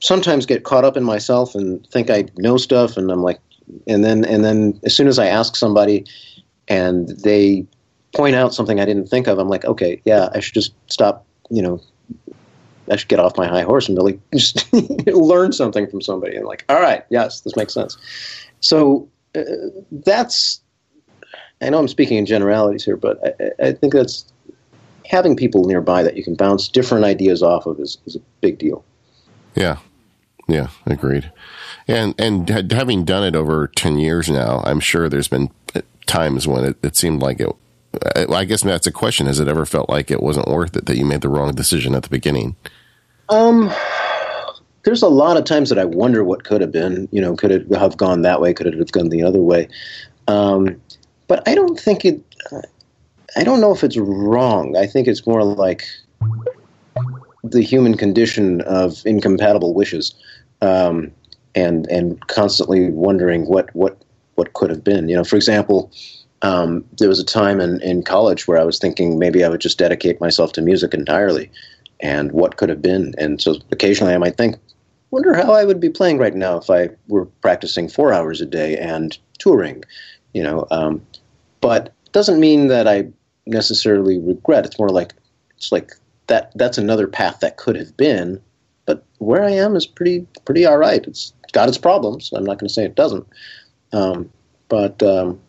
[0.00, 3.40] sometimes get caught up in myself and think I know stuff, and I'm like,
[3.86, 6.04] and then and then as soon as I ask somebody
[6.68, 7.66] and they
[8.14, 11.24] point out something I didn't think of, I'm like, okay, yeah, I should just stop.
[11.50, 11.80] You know,
[12.90, 16.36] I should get off my high horse and really just learn something from somebody.
[16.36, 17.96] And like, all right, yes, this makes sense.
[18.60, 19.42] So uh,
[19.90, 20.60] that's.
[21.62, 24.30] I know I'm speaking in generalities here, but I, I, think that's
[25.06, 28.58] having people nearby that you can bounce different ideas off of is, is a big
[28.58, 28.84] deal.
[29.54, 29.78] Yeah,
[30.48, 31.32] yeah, agreed.
[31.88, 35.50] And and having done it over ten years now, I'm sure there's been
[36.06, 37.50] times when it, it seemed like it.
[38.14, 39.26] I guess that's a question.
[39.26, 41.94] Has it ever felt like it wasn't worth it that you made the wrong decision
[41.94, 42.54] at the beginning?
[43.28, 43.72] Um,
[44.84, 47.08] there's a lot of times that I wonder what could have been.
[47.10, 48.52] You know, could it have gone that way?
[48.52, 49.68] Could it have gone the other way?
[50.28, 50.80] Um,
[51.26, 52.20] but I don't think it.
[53.36, 54.76] I don't know if it's wrong.
[54.76, 55.84] I think it's more like
[57.42, 60.14] the human condition of incompatible wishes.
[60.62, 61.12] Um,
[61.56, 63.96] and and constantly wondering what what
[64.34, 65.08] what could have been.
[65.08, 65.90] You know, for example,
[66.42, 69.62] um, there was a time in, in college where I was thinking maybe I would
[69.62, 71.50] just dedicate myself to music entirely,
[72.00, 73.14] and what could have been.
[73.18, 74.56] And so occasionally I might think,
[75.10, 78.46] wonder how I would be playing right now if I were practicing four hours a
[78.46, 79.82] day and touring.
[80.34, 81.04] You know, um,
[81.62, 83.08] but doesn't mean that I
[83.46, 84.66] necessarily regret.
[84.66, 85.14] It's more like
[85.56, 85.92] it's like
[86.26, 86.52] that.
[86.54, 88.42] That's another path that could have been,
[89.18, 91.04] where I am is pretty pretty all right.
[91.06, 92.30] It's got its problems.
[92.34, 93.26] I'm not going to say it doesn't,
[93.92, 94.30] um,
[94.68, 95.40] but um,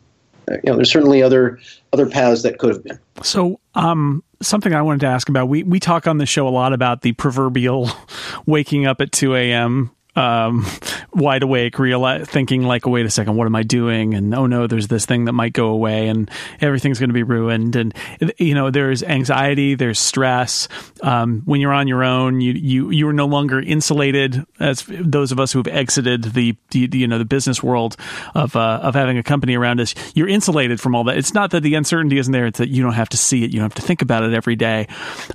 [0.50, 1.60] you know, there's certainly other
[1.94, 3.00] other paths that could have been.
[3.24, 5.50] So, um, something I wanted to ask about.
[5.50, 7.90] We we talk on the show a lot about the proverbial
[8.46, 10.66] waking up at 2 a.m um,
[11.14, 14.14] wide awake, real thinking like, wait a second, what am I doing?
[14.14, 17.24] And oh no, there's this thing that might go away, and everything's going to be
[17.24, 17.76] ruined.
[17.76, 17.94] And
[18.38, 20.68] you know, there's anxiety, there's stress.
[21.02, 24.46] Um, when you're on your own, you you you are no longer insulated.
[24.60, 27.96] As those of us who have exited the, the you know the business world
[28.34, 31.18] of uh, of having a company around us, you're insulated from all that.
[31.18, 33.52] It's not that the uncertainty isn't there; it's that you don't have to see it,
[33.52, 34.88] you don't have to think about it every day.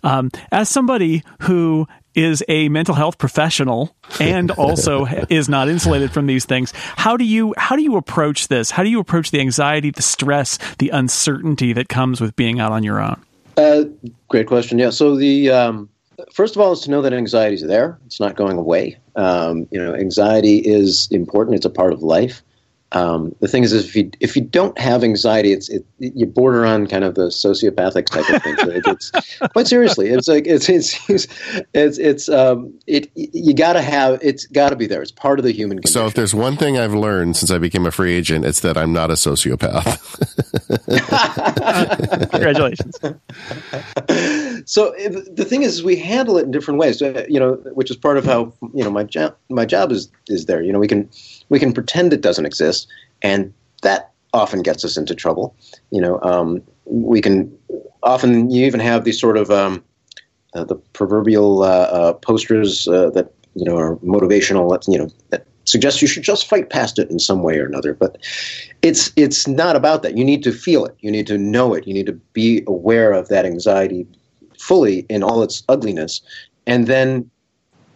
[0.02, 6.26] Um, as somebody who is a mental health professional and also is not insulated from
[6.26, 6.72] these things.
[6.74, 8.70] How do you how do you approach this?
[8.70, 12.72] How do you approach the anxiety, the stress, the uncertainty that comes with being out
[12.72, 13.22] on your own?
[13.56, 13.84] Uh,
[14.28, 14.78] great question.
[14.78, 14.90] Yeah.
[14.90, 15.88] So the um,
[16.32, 17.98] first of all is to know that anxiety is there.
[18.06, 18.98] It's not going away.
[19.16, 21.56] Um, you know, anxiety is important.
[21.56, 22.42] It's a part of life.
[22.94, 26.26] Um, the thing is, is, if you if you don't have anxiety, it's it, you
[26.26, 28.56] border on kind of the sociopathic type of thing.
[28.56, 29.10] So it's
[29.52, 31.26] quite seriously, it's like it's it's
[31.74, 35.00] it's it's um it you got to have it's got to be there.
[35.00, 35.94] It's part of the human condition.
[35.94, 38.76] So if there's one thing I've learned since I became a free agent, it's that
[38.76, 39.98] I'm not a sociopath.
[42.30, 42.96] Congratulations.
[44.66, 47.00] so the thing is, we handle it in different ways.
[47.00, 50.46] You know, which is part of how you know my job my job is is
[50.46, 50.62] there.
[50.62, 51.08] You know, we can
[51.52, 52.88] we can pretend it doesn't exist,
[53.20, 55.54] and that often gets us into trouble.
[55.90, 57.54] You know, um, we can
[58.02, 59.84] often you even have these sort of um,
[60.54, 64.64] uh, the proverbial uh, uh, posters uh, that you know are motivational.
[64.88, 67.92] You know that suggest you should just fight past it in some way or another.
[67.92, 68.16] But
[68.80, 70.16] it's it's not about that.
[70.16, 70.96] You need to feel it.
[71.00, 71.86] You need to know it.
[71.86, 74.06] You need to be aware of that anxiety
[74.58, 76.22] fully in all its ugliness,
[76.66, 77.30] and then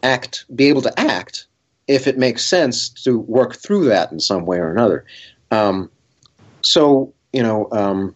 [0.03, 0.45] act.
[0.55, 1.47] Be able to act
[1.89, 5.05] if it makes sense to work through that in some way or another.
[5.51, 5.91] Um,
[6.63, 8.15] so you know, um,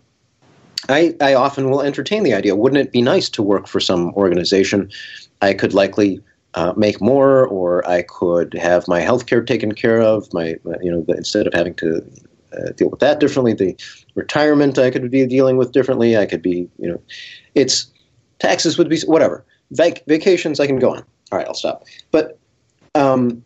[0.88, 2.56] I, I often will entertain the idea.
[2.56, 4.90] Wouldn't it be nice to work for some organization?
[5.42, 6.20] I could likely
[6.54, 10.32] uh, make more, or I could have my health care taken care of.
[10.32, 11.98] My, you know, the, instead of having to
[12.54, 13.76] uh, deal with that differently, the
[14.14, 16.16] retirement I could be dealing with differently.
[16.16, 17.00] I could be, you know,
[17.54, 17.86] it's
[18.38, 19.44] taxes would be whatever.
[19.72, 21.04] Vac- vacations I can go on.
[21.30, 21.84] All right, I'll stop.
[22.10, 22.38] But
[22.94, 23.44] um,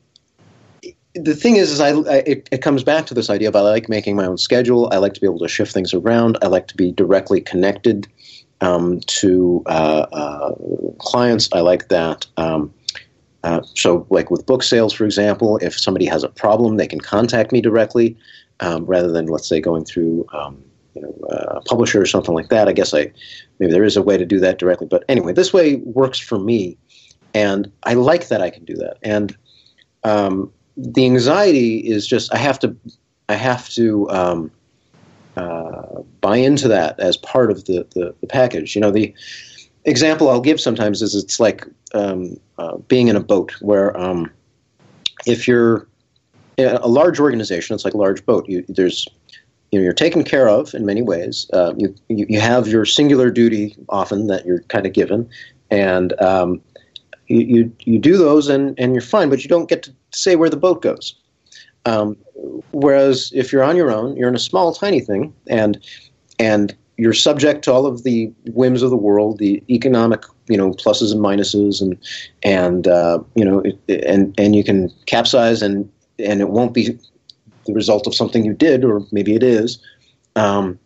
[1.14, 3.61] the thing is, is I, I it, it, comes back to this idea of I
[3.61, 4.88] like making my own schedule.
[4.92, 6.38] I like to be able to shift things around.
[6.42, 8.09] I like to be directly connected
[8.61, 10.55] um, to uh, uh,
[10.98, 11.48] clients.
[11.53, 12.27] I like that.
[12.37, 12.72] Um,
[13.44, 17.00] uh, so, like with book sales, for example, if somebody has a problem, they can
[17.00, 18.16] contact me directly
[18.61, 22.48] um, rather than, let's say, going through um, you know, a publisher or something like
[22.48, 22.68] that.
[22.68, 23.12] I guess I
[23.59, 26.38] maybe there is a way to do that directly, but anyway, this way works for
[26.38, 26.79] me,
[27.35, 28.96] and I like that I can do that.
[29.03, 29.37] And
[30.05, 32.76] um, the anxiety is just I have to
[33.28, 34.50] I have to um,
[35.37, 38.74] uh, buy into that as part of the, the, the package.
[38.74, 39.14] You know the
[39.84, 44.30] example I'll give sometimes is it's like um, uh, being in a boat where um,
[45.26, 45.87] if you're
[46.58, 48.48] a large organization, it's like a large boat.
[48.48, 49.06] You, there's
[49.70, 51.50] you know, you're taken care of in many ways.
[51.52, 55.28] Uh, you, you, have your singular duty often that you're kind of given,
[55.70, 56.60] and um,
[57.26, 60.37] you, you, you do those and, and you're fine, but you don't get to say
[60.37, 61.14] where the boat goes.
[61.87, 62.16] Um,
[62.72, 65.79] whereas if you're on your own, you're in a small, tiny thing, and
[66.38, 70.70] and you're subject to all of the whims of the world, the economic, you know,
[70.70, 71.98] pluses and minuses, and
[72.42, 76.98] and uh, you know, it, and and you can capsize, and and it won't be
[77.66, 79.79] the result of something you did, or maybe it is.
[80.37, 80.79] Um,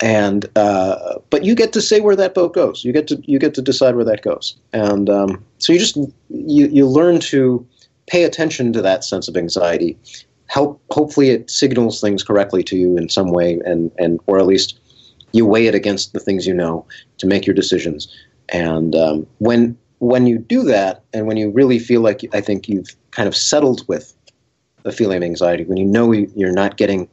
[0.00, 2.84] and uh, but you get to say where that boat goes.
[2.84, 5.96] You get to you get to decide where that goes, and um, so you just
[5.96, 7.66] you you learn to
[8.06, 9.96] pay attention to that sense of anxiety.
[10.46, 14.46] Help hopefully it signals things correctly to you in some way, and and or at
[14.46, 14.78] least
[15.32, 16.86] you weigh it against the things you know
[17.18, 18.14] to make your decisions.
[18.50, 22.68] And um, when when you do that, and when you really feel like I think
[22.68, 24.14] you've kind of settled with
[24.84, 27.08] a feeling of anxiety, when you know you're not getting,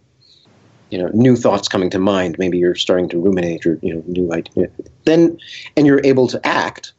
[0.89, 4.03] you know, new thoughts coming to mind, maybe you're starting to ruminate or you know,
[4.07, 4.69] new idea,
[5.05, 5.37] then,
[5.77, 6.93] and you're able to act,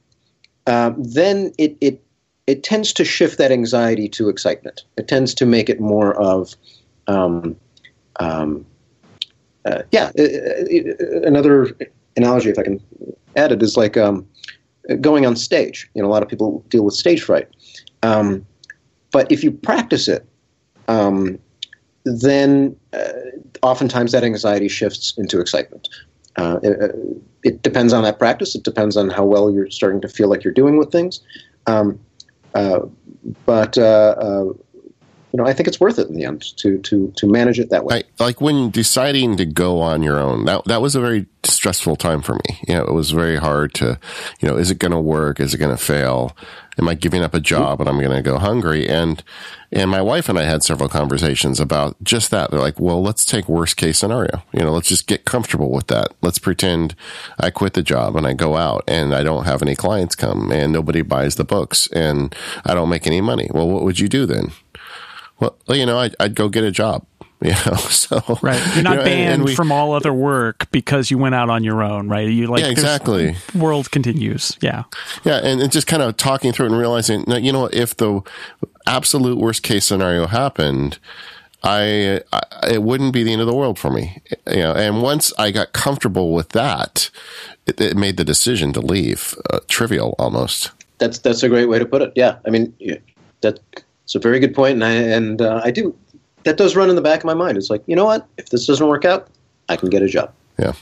[0.69, 2.01] uh, then it, it
[2.51, 4.83] it tends to shift that anxiety to excitement.
[4.97, 6.55] It tends to make it more of,
[7.07, 7.57] um,
[8.19, 8.67] um,
[9.65, 10.11] uh, yeah.
[10.19, 11.77] Uh, uh, another
[12.17, 12.81] analogy, if I can
[13.37, 14.27] add it, is like um,
[15.01, 15.89] going on stage.
[15.95, 17.49] You know, a lot of people deal with stage fright.
[18.03, 18.47] Um,
[19.13, 20.27] but if you practice it
[20.91, 21.39] um,
[22.05, 23.13] then uh,
[23.63, 25.89] oftentimes that anxiety shifts into excitement.
[26.37, 26.97] Uh, it, uh,
[27.45, 28.55] it, depends on that practice.
[28.55, 31.21] It depends on how well you're starting to feel like you're doing with things.
[31.67, 31.99] Um,
[32.53, 34.45] but uh, uh,
[35.33, 37.71] you know, I think it's worth it in the end to to to manage it
[37.71, 38.03] that way.
[38.19, 41.27] I, like when deciding to go on your own, that that was a very
[41.61, 42.59] stressful time for me.
[42.67, 43.99] You know, it was very hard to,
[44.41, 45.39] you know, is it going to work?
[45.39, 46.35] Is it going to fail?
[46.79, 48.89] Am I giving up a job and I'm going to go hungry?
[48.89, 49.23] And
[49.71, 52.51] and my wife and I had several conversations about just that.
[52.51, 54.43] They're like, well, let's take worst case scenario.
[54.55, 56.15] You know, let's just get comfortable with that.
[56.23, 56.95] Let's pretend
[57.39, 60.51] I quit the job and I go out and I don't have any clients come
[60.51, 63.51] and nobody buys the books and I don't make any money.
[63.53, 64.53] Well, what would you do then?
[65.39, 67.05] Well, you know, I'd, I'd go get a job.
[67.45, 68.63] You know, so right.
[68.75, 71.49] You're not you know, banned and we, from all other work because you went out
[71.49, 72.29] on your own, right?
[72.29, 73.35] You like yeah, exactly.
[73.55, 74.59] World continues.
[74.61, 74.85] Yeah,
[75.25, 78.21] yeah, and, and just kind of talking through it and realizing, you know, if the
[78.87, 80.99] absolute worst case scenario happened,
[81.63, 82.41] I, I,
[82.73, 84.21] it wouldn't be the end of the world for me.
[84.47, 87.11] You know, and once I got comfortable with that,
[87.67, 90.73] it, it made the decision to leave uh, trivial almost.
[90.99, 92.13] That's that's a great way to put it.
[92.15, 92.75] Yeah, I mean
[93.41, 93.61] that
[94.05, 95.97] it's a very good point, and I and uh, I do
[96.45, 97.57] that does run in the back of my mind.
[97.57, 99.29] It's like you know what, if this doesn't work out,
[99.69, 100.33] I can get a job.
[100.59, 100.73] Yeah.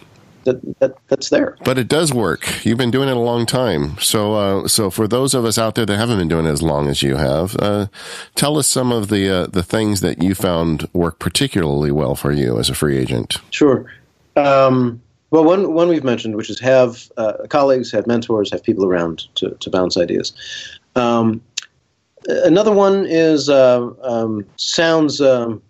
[0.45, 1.59] That, that, that's there.
[1.65, 2.65] But it does work.
[2.65, 3.99] You've been doing it a long time.
[3.99, 6.63] So, uh, so for those of us out there that haven't been doing it as
[6.63, 7.89] long as you have, uh,
[8.35, 12.33] tell us some of the uh, the things that you found work particularly well for
[12.33, 13.37] you as a free agent.
[13.51, 13.93] Sure.
[14.37, 18.87] Um, well, one one we've mentioned, which is have uh, colleagues, have mentors, have people
[18.87, 20.33] around to, to bounce ideas.
[20.97, 21.43] Um,
[22.29, 25.63] another one is uh, um, sounds um,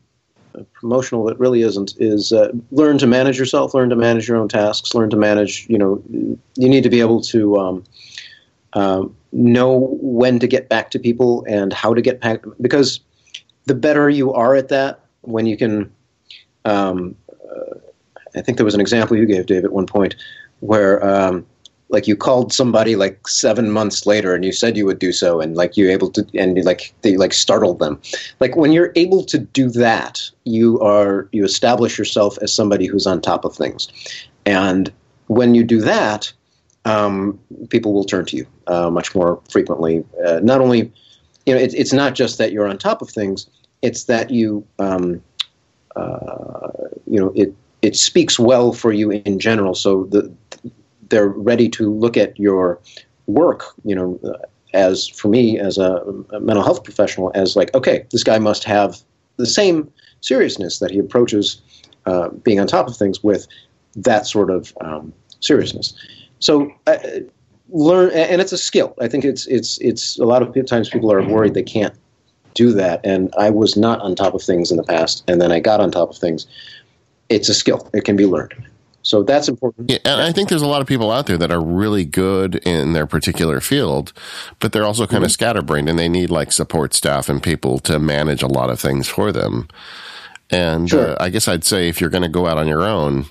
[0.73, 1.95] promotional, but really isn't.
[1.99, 5.66] Is uh, learn to manage yourself, learn to manage your own tasks, learn to manage.
[5.68, 7.85] You know, you need to be able to um,
[8.72, 13.01] uh, know when to get back to people and how to get back because
[13.66, 15.93] the better you are at that, when you can.
[16.64, 17.78] Um, uh,
[18.37, 20.14] I think there was an example you gave, Dave, at one point
[20.61, 21.47] where um,
[21.91, 25.41] like you called somebody like seven months later and you said you would do so
[25.41, 27.99] and like you're able to and like they like startled them
[28.41, 33.07] like when you're able to do that you are you establish yourself as somebody who's
[33.07, 33.89] on top of things
[34.45, 34.93] and
[35.28, 36.32] when you do that,
[36.84, 40.05] um, people will turn to you uh, much more frequently.
[40.26, 40.91] Uh, not only,
[41.47, 43.47] you know, it, it's not just that you're on top of things;
[43.82, 45.22] it's that you, um,
[45.97, 46.68] uh,
[47.07, 49.74] you know, it it speaks well for you in general.
[49.74, 50.32] So the,
[51.09, 52.81] they're ready to look at your
[53.27, 54.21] work, you know,
[54.75, 58.65] as for me as a, a mental health professional, as like, okay, this guy must
[58.65, 58.99] have
[59.37, 59.91] the same
[60.21, 61.63] seriousness that he approaches
[62.07, 63.47] uh, being on top of things with
[63.97, 65.95] that sort of um, seriousness.
[66.41, 66.97] So uh,
[67.71, 68.95] learn, and it's a skill.
[69.01, 71.95] I think it's it's it's a lot of times people are worried they can't
[72.55, 75.53] do that, and I was not on top of things in the past, and then
[75.53, 76.47] I got on top of things.
[77.29, 78.55] It's a skill; it can be learned.
[79.09, 79.91] So that's important.
[79.91, 82.57] Yeah, and I think there's a lot of people out there that are really good
[82.57, 84.13] in their particular field,
[84.61, 85.25] but they're also kind mm-hmm.
[85.25, 88.79] of scatterbrained and they need like support staff and people to manage a lot of
[88.79, 89.67] things for them.
[90.51, 91.13] And sure.
[91.13, 93.25] uh, I guess I'd say if you're going to go out on your own,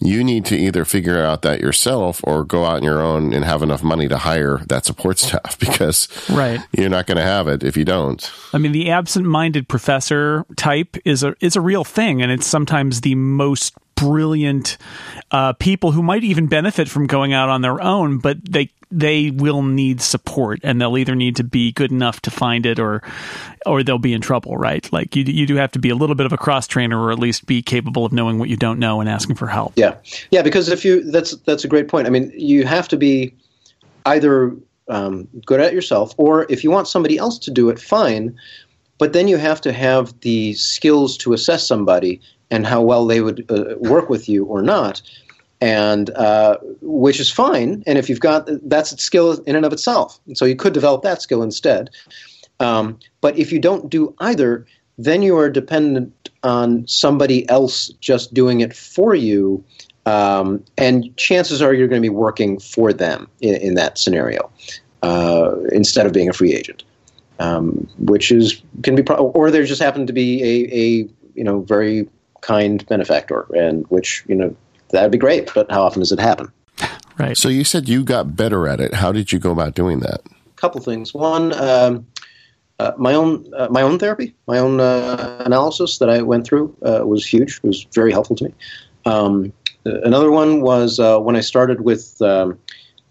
[0.00, 3.42] you need to either figure out that yourself or go out on your own and
[3.42, 6.60] have enough money to hire that support staff because right.
[6.72, 8.30] you're not going to have it if you don't.
[8.52, 13.00] I mean, the absent-minded professor type is a is a real thing, and it's sometimes
[13.00, 14.76] the most brilliant
[15.30, 19.30] uh, people who might even benefit from going out on their own, but they they
[19.30, 23.02] will need support, and they'll either need to be good enough to find it, or
[23.64, 24.56] or they'll be in trouble.
[24.56, 24.90] Right?
[24.92, 27.12] Like you you do have to be a little bit of a cross trainer, or
[27.12, 29.72] at least be capable of knowing what you don't know and asking for help.
[29.76, 29.96] Yeah,
[30.30, 30.42] yeah.
[30.42, 32.06] Because if you that's that's a great point.
[32.06, 33.34] I mean, you have to be
[34.04, 34.54] either
[34.88, 38.36] um, good at yourself, or if you want somebody else to do it, fine.
[38.98, 42.20] But then you have to have the skills to assess somebody
[42.52, 45.02] and how well they would uh, work with you or not,
[45.60, 47.82] and uh, which is fine.
[47.86, 50.74] And if you've got that's a skill in and of itself, and so you could
[50.74, 51.90] develop that skill instead.
[52.60, 54.66] Um, but if you don't do either,
[54.98, 59.64] then you are dependent on somebody else just doing it for you.
[60.04, 64.50] Um, and chances are you're going to be working for them in, in that scenario
[65.02, 66.82] uh, instead of being a free agent,
[67.38, 70.84] um, which is can be, pro- or there just happen to be a, a
[71.34, 72.08] you know very
[72.42, 74.54] kind benefactor, and which you know
[74.90, 75.50] that'd be great.
[75.54, 76.52] But how often does it happen?
[77.18, 77.36] Right.
[77.36, 78.94] So you said you got better at it.
[78.94, 80.20] How did you go about doing that?
[80.26, 81.14] A couple things.
[81.14, 82.06] One, um,
[82.78, 86.76] uh, my own uh, my own therapy, my own uh, analysis that I went through
[86.82, 87.58] uh, was huge.
[87.62, 88.54] It was very helpful to me.
[89.04, 89.52] Um,
[89.84, 92.58] another one was uh, when I started with um,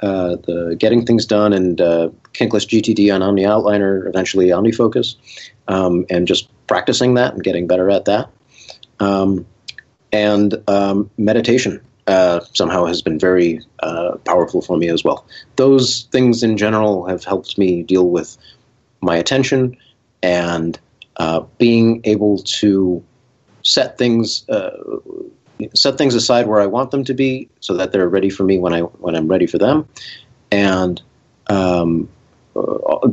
[0.01, 5.15] uh, the getting things done and Kinkless GTD on Omni Outliner, eventually OmniFocus,
[5.67, 8.29] um, and just practicing that and getting better at that.
[9.01, 9.45] Um,
[10.11, 15.25] and um, meditation uh, somehow has been very uh, powerful for me as well.
[15.55, 18.37] Those things in general have helped me deal with
[19.01, 19.77] my attention
[20.21, 20.79] and
[21.17, 23.03] uh, being able to
[23.63, 24.71] set things uh,
[25.75, 28.57] set things aside where I want them to be, so that they're ready for me
[28.57, 29.87] when I when I'm ready for them,
[30.51, 31.01] and
[31.47, 32.09] um,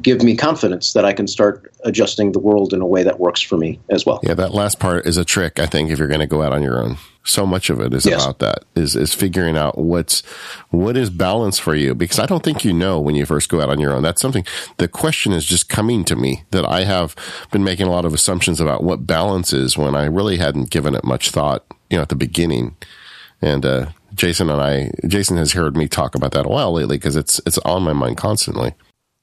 [0.03, 3.41] give me confidence that I can start adjusting the world in a way that works
[3.41, 4.21] for me as well.
[4.23, 5.59] Yeah, that last part is a trick.
[5.59, 7.95] I think if you're going to go out on your own, so much of it
[7.95, 8.23] is yes.
[8.23, 10.21] about that is is figuring out what's
[10.71, 11.95] what is balance for you.
[11.95, 14.03] Because I don't think you know when you first go out on your own.
[14.03, 14.45] That's something.
[14.79, 17.15] The question is just coming to me that I have
[17.51, 20.95] been making a lot of assumptions about what balance is when I really hadn't given
[20.95, 21.65] it much thought.
[21.91, 22.77] You know, at the beginning,
[23.41, 26.97] and uh, Jason and I, Jason has heard me talk about that a while lately
[26.97, 28.75] because it's it's on my mind constantly.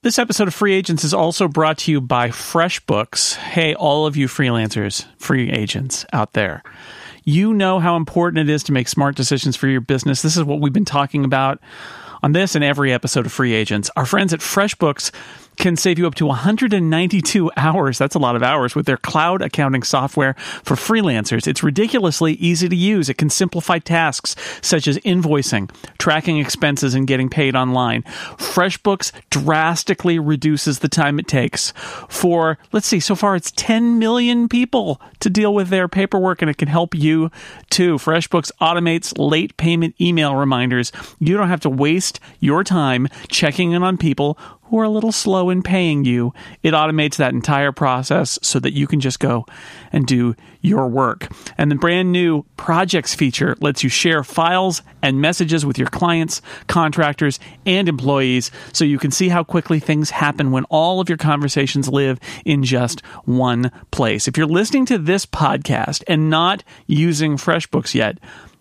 [0.05, 3.37] This episode of Free Agents is also brought to you by FreshBooks.
[3.37, 6.61] Hey, all of you freelancers, free agents out there.
[7.23, 10.21] You know how important it is to make smart decisions for your business.
[10.21, 11.59] This is what we've been talking about
[12.21, 13.89] on this and every episode of Free Agents.
[13.95, 15.09] Our friends at FreshBooks
[15.57, 17.97] can save you up to 192 hours.
[17.97, 20.33] That's a lot of hours with their cloud accounting software
[20.63, 21.47] for freelancers.
[21.47, 23.09] It's ridiculously easy to use.
[23.09, 28.03] It can simplify tasks such as invoicing, tracking expenses, and getting paid online.
[28.37, 31.71] FreshBooks drastically reduces the time it takes
[32.09, 36.49] for, let's see, so far it's 10 million people to deal with their paperwork, and
[36.49, 37.31] it can help you
[37.69, 37.95] too.
[37.95, 40.91] FreshBooks automates late payment email reminders.
[41.19, 45.11] You don't have to waste your time checking in on people who are a little
[45.11, 49.45] slow in paying you, it automates that entire process so that you can just go
[49.91, 51.31] and do your work.
[51.57, 56.41] And the brand new projects feature lets you share files and messages with your clients,
[56.67, 61.17] contractors, and employees so you can see how quickly things happen when all of your
[61.17, 64.27] conversations live in just one place.
[64.27, 68.17] If you're listening to this podcast and not using FreshBooks yet,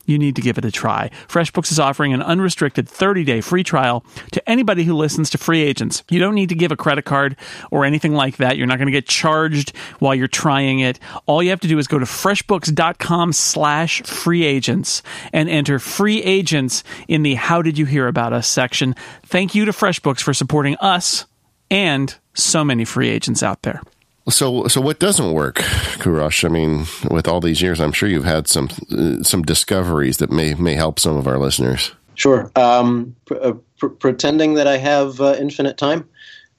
[0.06, 1.10] you need to give it a try.
[1.28, 6.02] FreshBooks is offering an unrestricted 30-day free trial to anybody who listens to free agents.
[6.10, 7.36] You don't need to give a credit card
[7.70, 8.56] or anything like that.
[8.56, 10.98] You're not going to get charged while you're trying it.
[11.26, 15.02] All you have to do is go to freshbooks.com slash free agents
[15.32, 18.94] and enter free agents in the how did you hear about us section.
[19.24, 21.26] Thank you to FreshBooks for supporting us
[21.70, 23.80] and so many free agents out there.
[24.28, 26.44] So, so what doesn't work, Kourosh?
[26.44, 30.30] I mean, with all these years, I'm sure you've had some uh, some discoveries that
[30.30, 31.92] may may help some of our listeners.
[32.14, 32.50] Sure.
[32.56, 36.08] Um, pr- uh, pr- pretending that I have uh, infinite time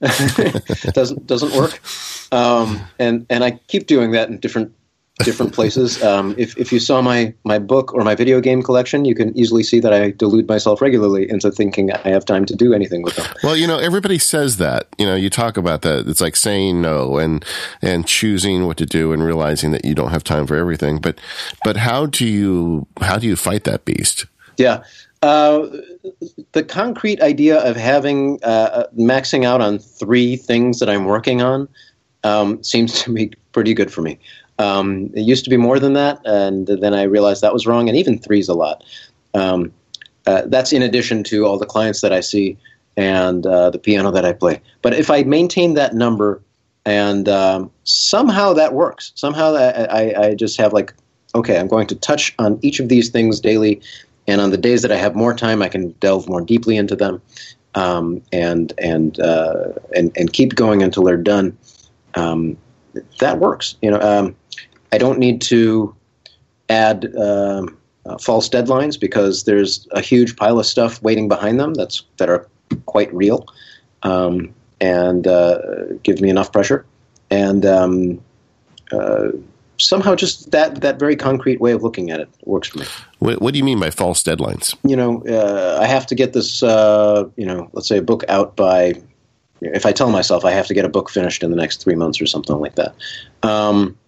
[0.92, 1.80] doesn't doesn't work,
[2.30, 4.72] um, and and I keep doing that in different
[5.18, 6.02] different places.
[6.02, 9.36] Um, if, if you saw my, my book or my video game collection, you can
[9.36, 13.02] easily see that I delude myself regularly into thinking I have time to do anything
[13.02, 13.26] with them.
[13.42, 14.88] Well, you know, everybody says that.
[14.98, 16.06] You know, you talk about that.
[16.06, 17.44] It's like saying no and
[17.80, 20.98] and choosing what to do and realizing that you don't have time for everything.
[20.98, 21.18] But
[21.64, 24.26] but how do you how do you fight that beast?
[24.58, 24.82] Yeah.
[25.22, 25.66] Uh,
[26.52, 31.40] the concrete idea of having uh, uh maxing out on three things that I'm working
[31.40, 31.68] on
[32.22, 34.18] um, seems to be pretty good for me.
[34.58, 37.88] Um, it used to be more than that, and then I realized that was wrong.
[37.88, 38.84] And even three is a lot.
[39.34, 39.72] Um,
[40.26, 42.56] uh, that's in addition to all the clients that I see
[42.96, 44.60] and uh, the piano that I play.
[44.82, 46.42] But if I maintain that number,
[46.84, 50.94] and um, somehow that works, somehow I, I, I, just have like,
[51.34, 53.80] okay, I'm going to touch on each of these things daily,
[54.26, 56.96] and on the days that I have more time, I can delve more deeply into
[56.96, 57.20] them,
[57.74, 61.56] um, and and, uh, and and keep going until they're done.
[62.14, 62.56] Um,
[63.18, 64.36] that works, you know um,
[64.96, 65.94] I don't need to
[66.70, 67.66] add uh,
[68.06, 72.30] uh, false deadlines because there's a huge pile of stuff waiting behind them that's that
[72.30, 72.48] are
[72.86, 73.46] quite real
[74.04, 75.58] um, and uh,
[76.02, 76.86] give me enough pressure.
[77.28, 78.22] And um,
[78.90, 79.32] uh,
[79.76, 82.86] somehow, just that that very concrete way of looking at it works for me.
[83.18, 84.74] What, what do you mean by false deadlines?
[84.82, 86.62] You know, uh, I have to get this.
[86.62, 88.94] Uh, you know, let's say a book out by.
[89.60, 91.96] If I tell myself I have to get a book finished in the next three
[91.96, 92.94] months or something like that.
[93.42, 93.98] Um,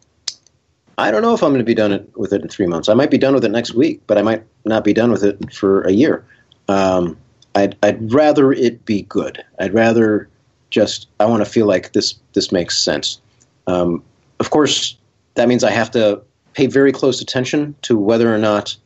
[0.98, 2.88] I don't know if I'm going to be done with it in three months.
[2.88, 5.22] I might be done with it next week, but I might not be done with
[5.22, 6.24] it for a year.
[6.66, 7.16] Um,
[7.54, 9.42] I'd, I'd rather it be good.
[9.60, 10.28] I'd rather
[10.70, 13.20] just I want to feel like this this makes sense.
[13.66, 14.02] Um,
[14.40, 14.96] of course,
[15.34, 16.20] that means I have to
[16.54, 18.76] pay very close attention to whether or not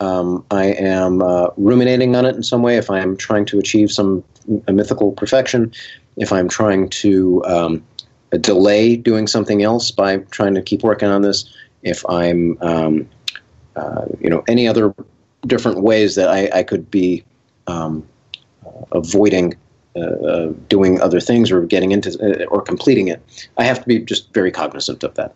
[0.00, 2.78] um, I am uh, ruminating on it in some way.
[2.78, 4.24] If I am trying to achieve some
[4.66, 5.72] mythical perfection,
[6.16, 7.84] if I'm trying to um,
[8.38, 11.44] delay doing something else by trying to keep working on this,
[11.82, 13.08] if I'm, um,
[13.76, 14.94] uh, you know, any other
[15.46, 17.24] different ways that I, I could be
[17.66, 18.06] um,
[18.92, 19.54] avoiding
[19.96, 23.20] uh, uh, doing other things or getting into uh, or completing it.
[23.58, 25.34] I have to be just very cognizant of that.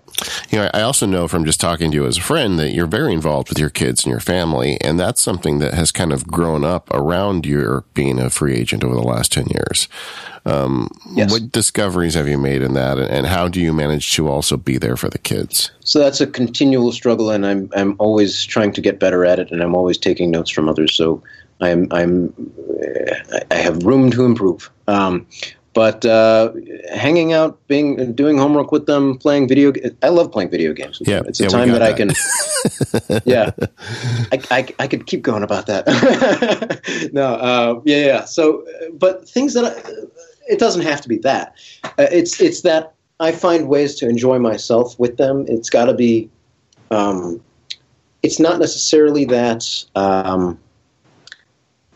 [0.50, 2.86] You know, I also know from just talking to you as a friend that you're
[2.86, 6.28] very involved with your kids and your family, and that's something that has kind of
[6.28, 9.88] grown up around your being a free agent over the last ten years.
[10.46, 11.32] Um, yes.
[11.32, 14.78] What discoveries have you made in that, and how do you manage to also be
[14.78, 15.70] there for the kids?
[15.80, 19.50] So that's a continual struggle, and I'm I'm always trying to get better at it,
[19.50, 20.94] and I'm always taking notes from others.
[20.94, 21.22] So
[21.60, 22.32] I'm I'm
[23.50, 24.70] I have room to improve.
[24.86, 25.26] Um,
[25.74, 26.52] but uh,
[26.92, 29.72] hanging out, being doing homework with them, playing video.
[30.04, 31.02] I love playing video games.
[31.04, 33.22] Yeah, it's a yeah, time that, that, I can.
[33.24, 33.50] yeah,
[34.30, 37.10] I, I, I, could keep going about that.
[37.12, 38.24] no, uh, yeah, yeah.
[38.24, 41.56] So, but things that I, it doesn't have to be that.
[41.84, 45.44] Uh, it's it's that I find ways to enjoy myself with them.
[45.48, 46.30] It's got to be.
[46.92, 47.42] Um,
[48.22, 49.84] it's not necessarily that.
[49.96, 50.60] Um,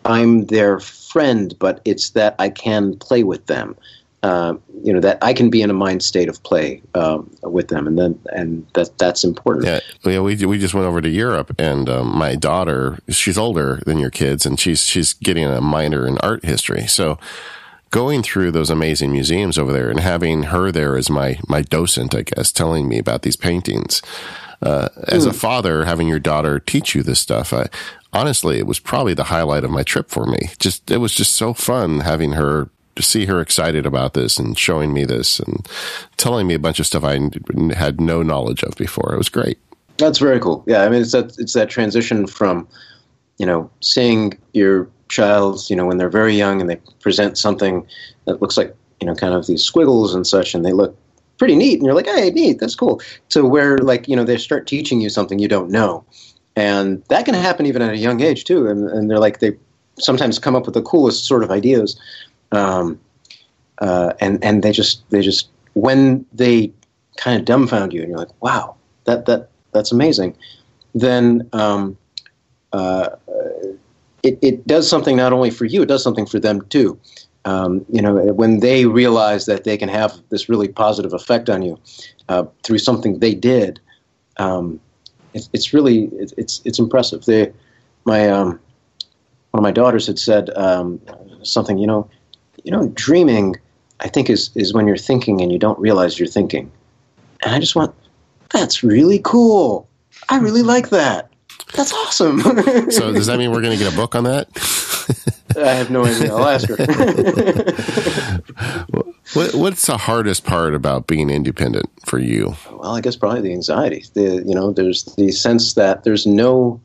[0.08, 3.76] I'm their friend, but it's that I can play with them.
[4.24, 7.68] Uh, you know that I can be in a mind state of play um, with
[7.68, 9.66] them, and then and that that's important.
[9.66, 10.20] Yeah, yeah.
[10.20, 14.10] We we just went over to Europe, and um, my daughter, she's older than your
[14.10, 16.88] kids, and she's she's getting a minor in art history.
[16.88, 17.16] So
[17.90, 22.14] going through those amazing museums over there and having her there as my my docent,
[22.14, 24.02] I guess, telling me about these paintings.
[24.60, 25.36] Uh, as a hmm.
[25.36, 27.66] father, having your daughter teach you this stuff, I,
[28.12, 30.50] honestly, it was probably the highlight of my trip for me.
[30.58, 34.58] Just it was just so fun having her to see her excited about this and
[34.58, 35.66] showing me this and
[36.16, 37.30] telling me a bunch of stuff I
[37.74, 39.14] had no knowledge of before.
[39.14, 39.58] It was great.
[39.98, 40.64] That's very cool.
[40.66, 42.66] Yeah, I mean, it's that it's that transition from,
[43.38, 47.86] you know, seeing your child, you know, when they're very young and they present something
[48.26, 50.96] that looks like, you know, kind of these squiggles and such, and they look
[51.38, 53.00] pretty neat, and you're like, hey, neat, that's cool.
[53.28, 56.04] So where like, you know, they start teaching you something you don't know,
[56.56, 58.66] and that can happen even at a young age too.
[58.66, 59.56] And, and they're like they
[59.98, 61.98] sometimes come up with the coolest sort of ideas,
[62.52, 63.00] um,
[63.78, 66.72] uh, and and they just they just when they
[67.16, 70.36] kind of dumbfound you, and you're like, wow, that that that's amazing.
[70.94, 71.96] Then um,
[72.72, 73.10] uh,
[74.22, 76.98] it, it does something not only for you, it does something for them too.
[77.44, 81.62] Um, you know, when they realize that they can have this really positive effect on
[81.62, 81.78] you
[82.28, 83.80] uh, through something they did,
[84.36, 84.80] um,
[85.34, 87.24] it's, it's really it's it's impressive.
[87.24, 87.52] They,
[88.04, 88.60] my um,
[89.50, 91.00] one of my daughters had said um,
[91.42, 91.78] something.
[91.78, 92.10] You know,
[92.64, 93.56] you know, dreaming.
[94.00, 96.70] I think is is when you're thinking and you don't realize you're thinking.
[97.42, 97.94] And I just went,
[98.50, 99.88] that's really cool.
[100.28, 101.30] I really like that.
[101.74, 102.40] That's awesome.
[102.90, 104.48] so does that mean we're going to get a book on that?
[105.64, 106.34] I have no idea.
[106.34, 106.76] I'll ask her.
[109.34, 112.54] what, what's the hardest part about being independent for you?
[112.70, 114.04] Well, I guess probably the anxiety.
[114.14, 116.80] The you know, there's the sense that there's no,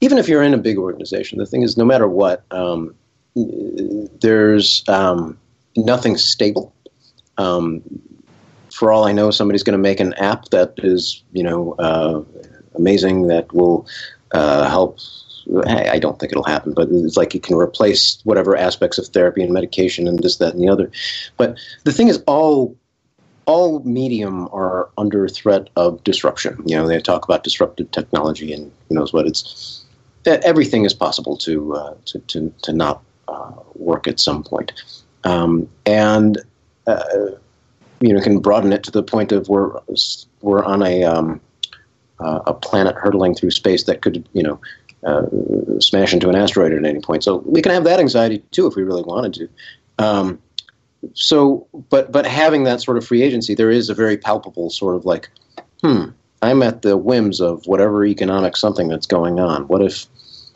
[0.00, 2.94] even if you're in a big organization, the thing is, no matter what, um,
[3.34, 5.38] there's um,
[5.76, 6.72] nothing stable.
[7.38, 7.82] Um,
[8.72, 12.22] for all I know, somebody's going to make an app that is, you know, uh,
[12.74, 13.86] amazing that will
[14.32, 14.98] uh, help.
[15.66, 19.42] I don't think it'll happen, but it's like it can replace whatever aspects of therapy
[19.42, 20.90] and medication and this, that, and the other.
[21.36, 22.76] But the thing is, all
[23.46, 26.60] all medium are under threat of disruption.
[26.66, 29.26] You know, they talk about disruptive technology and who knows what.
[29.26, 29.84] It's
[30.26, 34.72] everything is possible to uh, to, to, to not uh, work at some point,
[35.24, 36.38] um, and
[36.86, 37.02] uh,
[38.00, 39.78] you know can broaden it to the point of we're
[40.40, 41.40] we're on a um,
[42.18, 44.60] uh, a planet hurtling through space that could you know
[45.06, 45.24] uh,
[45.80, 47.24] smash into an asteroid at any point.
[47.24, 49.48] So we can have that anxiety too if we really wanted to.
[49.98, 50.42] Um,
[51.14, 54.96] so, but but having that sort of free agency, there is a very palpable sort
[54.96, 55.28] of like,
[55.82, 56.06] hmm,
[56.42, 59.68] I'm at the whims of whatever economic something that's going on.
[59.68, 60.06] What if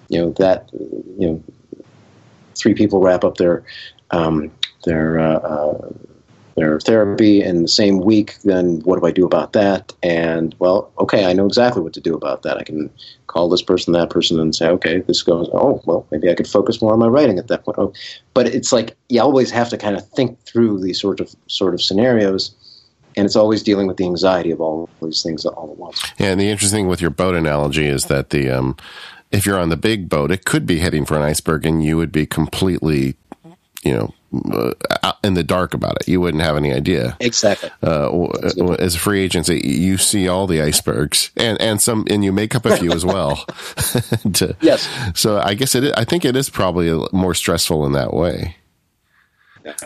[0.08, 1.44] you know that you know
[2.56, 3.62] three people wrap up their
[4.10, 4.50] um,
[4.84, 5.92] their uh, uh,
[6.56, 9.92] their therapy in the same week, then what do I do about that?
[10.02, 12.58] And well, okay, I know exactly what to do about that.
[12.58, 12.90] I can
[13.26, 15.48] call this person, that person, and say, okay, this goes.
[15.52, 17.78] Oh, well, maybe I could focus more on my writing at that point.
[17.78, 17.92] Oh,
[18.34, 21.74] but it's like you always have to kind of think through these sort of sort
[21.74, 22.54] of scenarios.
[23.16, 26.00] And it's always dealing with the anxiety of all these things all at once.
[26.18, 28.76] Yeah, and the interesting thing with your boat analogy is that the um,
[29.30, 31.96] if you're on the big boat, it could be heading for an iceberg, and you
[31.96, 33.16] would be completely,
[33.82, 36.08] you know, in the dark about it.
[36.08, 37.16] You wouldn't have any idea.
[37.20, 37.70] Exactly.
[37.82, 38.26] Uh,
[38.78, 42.54] as a free agent, you see all the icebergs, and and some, and you make
[42.54, 43.36] up a few as well.
[44.34, 44.88] to, yes.
[45.14, 45.92] So I guess it.
[45.96, 48.56] I think it is probably more stressful in that way.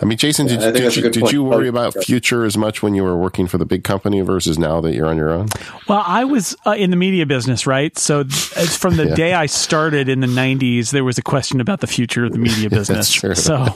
[0.01, 3.03] I mean, Jason, did, did, you, did you worry about future as much when you
[3.03, 5.49] were working for the big company versus now that you're on your own?
[5.89, 7.97] Well, I was uh, in the media business, right?
[7.99, 9.15] So th- from the yeah.
[9.15, 12.39] day I started in the 90s, there was a question about the future of the
[12.39, 13.09] media business.
[13.11, 13.67] so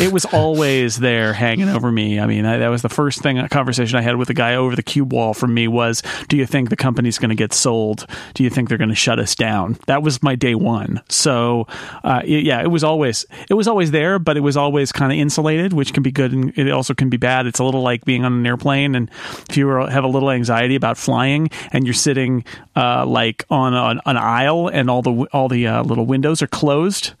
[0.00, 2.18] it was always there hanging over me.
[2.18, 4.54] I mean, I, that was the first thing, a conversation I had with a guy
[4.54, 7.52] over the cube wall from me was, do you think the company's going to get
[7.52, 8.06] sold?
[8.34, 9.76] Do you think they're going to shut us down?
[9.86, 11.02] That was my day one.
[11.10, 11.66] So,
[12.04, 15.18] uh, yeah, it was always, it was always there, but it was always kind of
[15.18, 17.46] insulated isolated, which can be good and it also can be bad.
[17.46, 19.10] It's a little like being on an airplane, and
[19.48, 22.44] if you have a little anxiety about flying and you're sitting
[22.76, 26.46] uh, like on an, an, aisle and all the all the uh, little windows are
[26.46, 27.12] closed.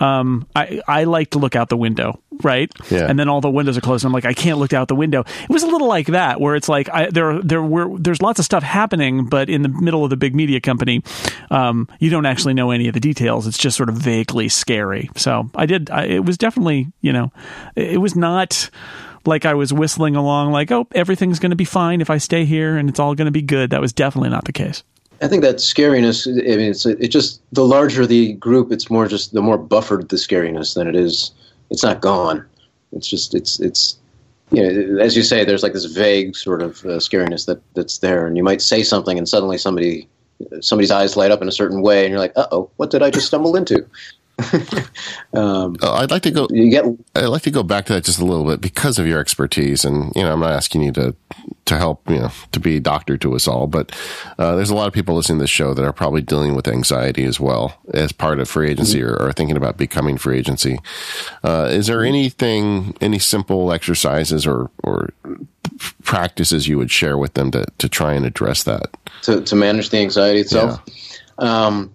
[0.00, 2.72] Um, I, I like to look out the window, right?
[2.90, 3.06] Yeah.
[3.08, 4.04] And then all the windows are closed.
[4.04, 5.24] And I'm like, I can't look out the window.
[5.42, 8.38] It was a little like that, where it's like I, there there were there's lots
[8.38, 11.02] of stuff happening, but in the middle of the big media company,
[11.50, 13.46] um, you don't actually know any of the details.
[13.46, 15.10] It's just sort of vaguely scary.
[15.16, 15.90] So I did.
[15.90, 17.32] I, it was definitely, you know,
[17.76, 18.70] it was not
[19.26, 22.44] like I was whistling along, like, oh, everything's going to be fine if I stay
[22.44, 23.70] here and it's all going to be good.
[23.70, 24.82] That was definitely not the case.
[25.22, 26.26] I think that scariness.
[26.26, 30.08] I mean, it's it just the larger the group, it's more just the more buffered
[30.08, 31.30] the scariness than it is.
[31.70, 32.46] It's not gone.
[32.92, 33.98] It's just it's it's
[34.50, 37.98] you know, as you say, there's like this vague sort of uh, scariness that that's
[37.98, 40.08] there, and you might say something, and suddenly somebody
[40.60, 43.02] somebody's eyes light up in a certain way, and you're like, "Uh oh, what did
[43.02, 43.86] I just stumble into?"
[45.32, 46.48] um, oh, I'd like to go.
[46.50, 46.84] You get.
[47.14, 49.84] I'd like to go back to that just a little bit because of your expertise,
[49.84, 51.14] and you know, I'm not asking you to
[51.66, 53.92] to help, you know, to be a doctor to us all, but
[54.38, 56.68] uh, there's a lot of people listening to this show that are probably dealing with
[56.68, 59.22] anxiety as well as part of free agency mm-hmm.
[59.22, 60.78] or, or, thinking about becoming free agency.
[61.42, 65.10] Uh, is there anything, any simple exercises or or
[66.02, 68.86] practices you would share with them to to try and address that?
[69.22, 70.82] To to manage the anxiety itself.
[70.86, 71.66] Yeah.
[71.66, 71.94] Um,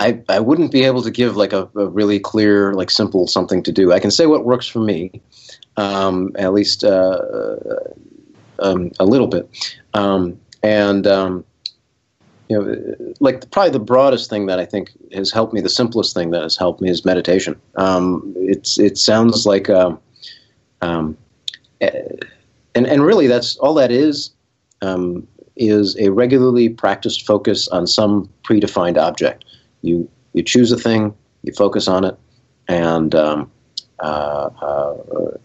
[0.00, 3.62] I, I wouldn't be able to give like a, a, really clear, like simple something
[3.64, 3.92] to do.
[3.92, 5.20] I can say what works for me,
[5.76, 7.18] um, at least uh,
[8.60, 9.48] um, a little bit,
[9.94, 11.44] um, and um,
[12.48, 16.14] you know, like probably the broadest thing that I think has helped me, the simplest
[16.14, 17.60] thing that has helped me is meditation.
[17.76, 19.98] Um, it's it sounds like, um,
[20.80, 21.16] and
[22.74, 24.30] and really that's all that is
[25.60, 29.44] is a regularly practiced focus on some predefined object
[29.82, 32.16] you you choose a thing, you focus on it,
[32.68, 33.50] and um,
[34.00, 34.94] uh, uh,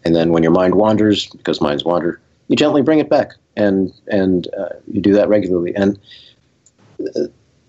[0.04, 3.92] and then when your mind wanders, because minds wander, you gently bring it back, and
[4.08, 5.76] and uh, you do that regularly.
[5.76, 6.00] And
[7.16, 7.22] uh,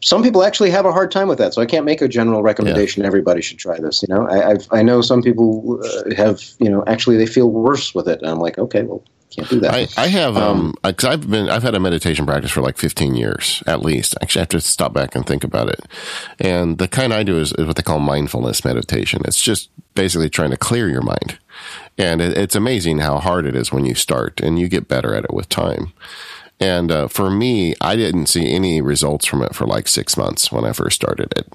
[0.02, 2.42] some people actually have a hard time with that, so I can't make a general
[2.42, 3.02] recommendation.
[3.02, 3.06] Yeah.
[3.06, 4.02] Everybody should try this.
[4.02, 7.50] You know, I I've, i know some people uh, have you know actually they feel
[7.50, 9.02] worse with it, and I'm like, okay, well,
[9.34, 9.74] can't do that.
[9.74, 12.78] I, I have um because um, I've been I've had a meditation practice for like
[12.78, 14.14] 15 years at least.
[14.22, 15.80] Actually, I have to stop back and think about it.
[16.38, 19.22] And the kind I do is, is what they call mindfulness meditation.
[19.24, 21.38] It's just basically trying to clear your mind,
[21.98, 25.14] and it, it's amazing how hard it is when you start, and you get better
[25.14, 25.92] at it with time.
[26.60, 30.52] And uh, for me, I didn't see any results from it for like six months
[30.52, 31.52] when I first started it.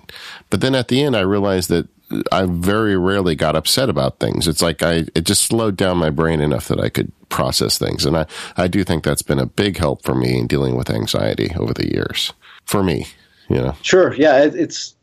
[0.50, 1.88] But then at the end, I realized that
[2.32, 4.48] I very rarely got upset about things.
[4.48, 8.06] It's like I it just slowed down my brain enough that I could process things,
[8.06, 8.26] and I
[8.58, 11.74] I do think that's been a big help for me in dealing with anxiety over
[11.74, 12.34] the years.
[12.66, 13.08] For me,
[13.50, 13.76] you know.
[13.82, 14.14] Sure.
[14.14, 14.44] Yeah.
[14.44, 14.96] It, it's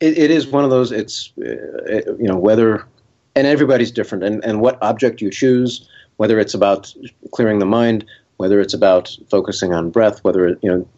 [0.00, 0.92] it, it is one of those.
[0.92, 1.50] It's uh,
[1.86, 2.86] it, you know whether
[3.34, 6.94] and everybody's different, and and what object you choose, whether it's about
[7.32, 8.04] clearing the mind,
[8.36, 10.88] whether it's about focusing on breath, whether it, you know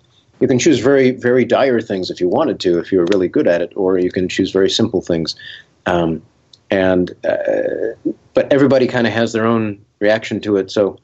[0.45, 3.29] you can choose very very dire things if you wanted to, if you were really
[3.29, 5.35] good at it, or you can choose very simple things.
[5.87, 6.21] Um,
[6.71, 10.71] and uh, but everybody kind of has their own reaction to it.
[10.71, 10.99] So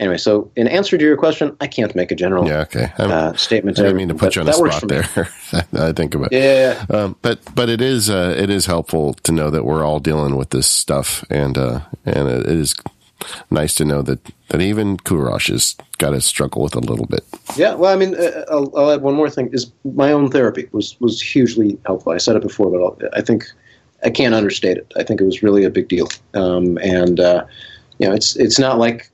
[0.00, 2.90] anyway, so in answer to your question, I can't make a general yeah, okay.
[2.96, 3.78] uh, statement.
[3.78, 5.28] I didn't mean to put you on the spot there.
[5.88, 9.50] I think about yeah, um, but but it is uh, it is helpful to know
[9.50, 12.74] that we're all dealing with this stuff, and uh, and it is
[13.50, 17.24] nice to know that, that even Kourosh has got to struggle with a little bit.
[17.56, 19.50] Yeah, well, I mean, uh, I'll, I'll, add one more thing.
[19.52, 22.12] Is my own therapy was was hugely helpful.
[22.12, 23.44] I said it before, but I'll, i think
[24.04, 24.92] I can't understate it.
[24.96, 26.08] I think it was really a big deal.
[26.34, 27.44] Um, and uh,
[27.98, 29.10] you know, it's it's not like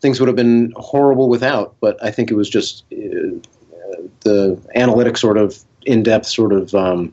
[0.00, 3.38] things would have been horrible without, but I think it was just uh,
[4.20, 6.74] the analytic sort of in depth sort of.
[6.74, 7.12] Um,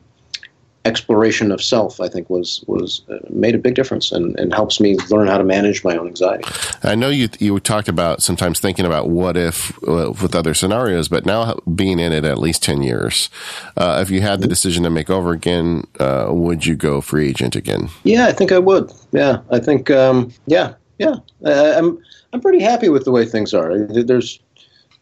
[0.84, 4.80] exploration of self, I think, was was uh, made a big difference and, and helps
[4.80, 6.44] me learn how to manage my own anxiety.
[6.82, 11.08] I know you you talked about sometimes thinking about what if uh, with other scenarios,
[11.08, 13.30] but now being in it at least ten years,
[13.76, 17.28] uh, if you had the decision to make over again, uh, would you go free
[17.28, 17.88] agent again?
[18.02, 18.92] Yeah, I think I would.
[19.12, 21.16] Yeah, I think um, yeah, yeah.
[21.44, 21.98] I'm
[22.32, 23.78] I'm pretty happy with the way things are.
[23.86, 24.38] There's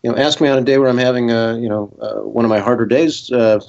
[0.03, 2.45] you know, ask me on a day where I'm having, uh, you know, uh, one
[2.45, 3.31] of my harder days.
[3.31, 3.61] Uh,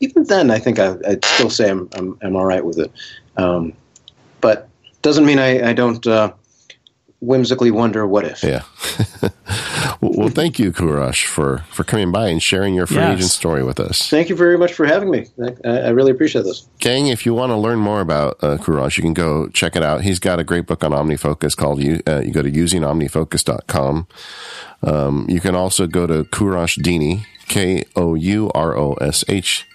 [0.00, 2.92] even then, I think I, would still say I'm, I'm, I'm all right with it.
[3.36, 3.72] Um,
[4.40, 4.68] but
[5.02, 6.32] doesn't mean I, I don't uh,
[7.20, 8.42] whimsically wonder what if.
[8.42, 8.62] Yeah.
[10.06, 13.18] well, well, thank you, Kourosh, for, for coming by and sharing your free yes.
[13.18, 14.08] agent story with us.
[14.08, 15.26] Thank you very much for having me.
[15.64, 16.68] I, I really appreciate this.
[16.78, 19.82] Gang, if you want to learn more about uh, Kourosh, you can go check it
[19.82, 20.02] out.
[20.02, 24.06] He's got a great book on OmniFocus called, uh, you go to usingomnifocus.com.
[24.82, 29.66] Um, you can also go to Kourosh Dini, K O U R O S H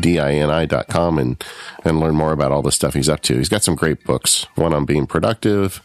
[0.00, 1.42] D I N I dot com and,
[1.84, 3.36] and learn more about all the stuff he's up to.
[3.36, 5.80] He's got some great books, one on being productive,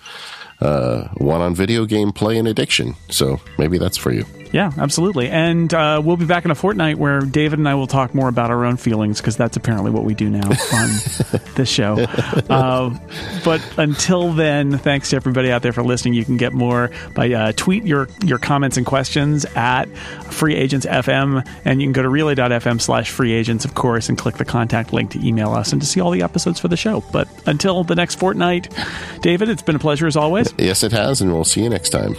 [0.66, 2.96] uh, one on video game play and addiction.
[3.10, 4.26] So maybe that's for you.
[4.56, 5.28] Yeah, absolutely.
[5.28, 8.30] And uh, we'll be back in a fortnight where David and I will talk more
[8.30, 10.90] about our own feelings because that's apparently what we do now on
[11.56, 11.96] this show.
[12.50, 12.98] Uh,
[13.44, 16.14] but until then, thanks to everybody out there for listening.
[16.14, 19.90] You can get more by uh, tweet your your comments and questions at
[20.32, 24.18] Free Agents FM, and you can go to relay.fm slash free agents, of course, and
[24.18, 26.78] click the contact link to email us and to see all the episodes for the
[26.78, 27.04] show.
[27.12, 28.74] But until the next fortnight,
[29.20, 30.54] David, it's been a pleasure as always.
[30.58, 32.16] Yes, it has, and we'll see you next time.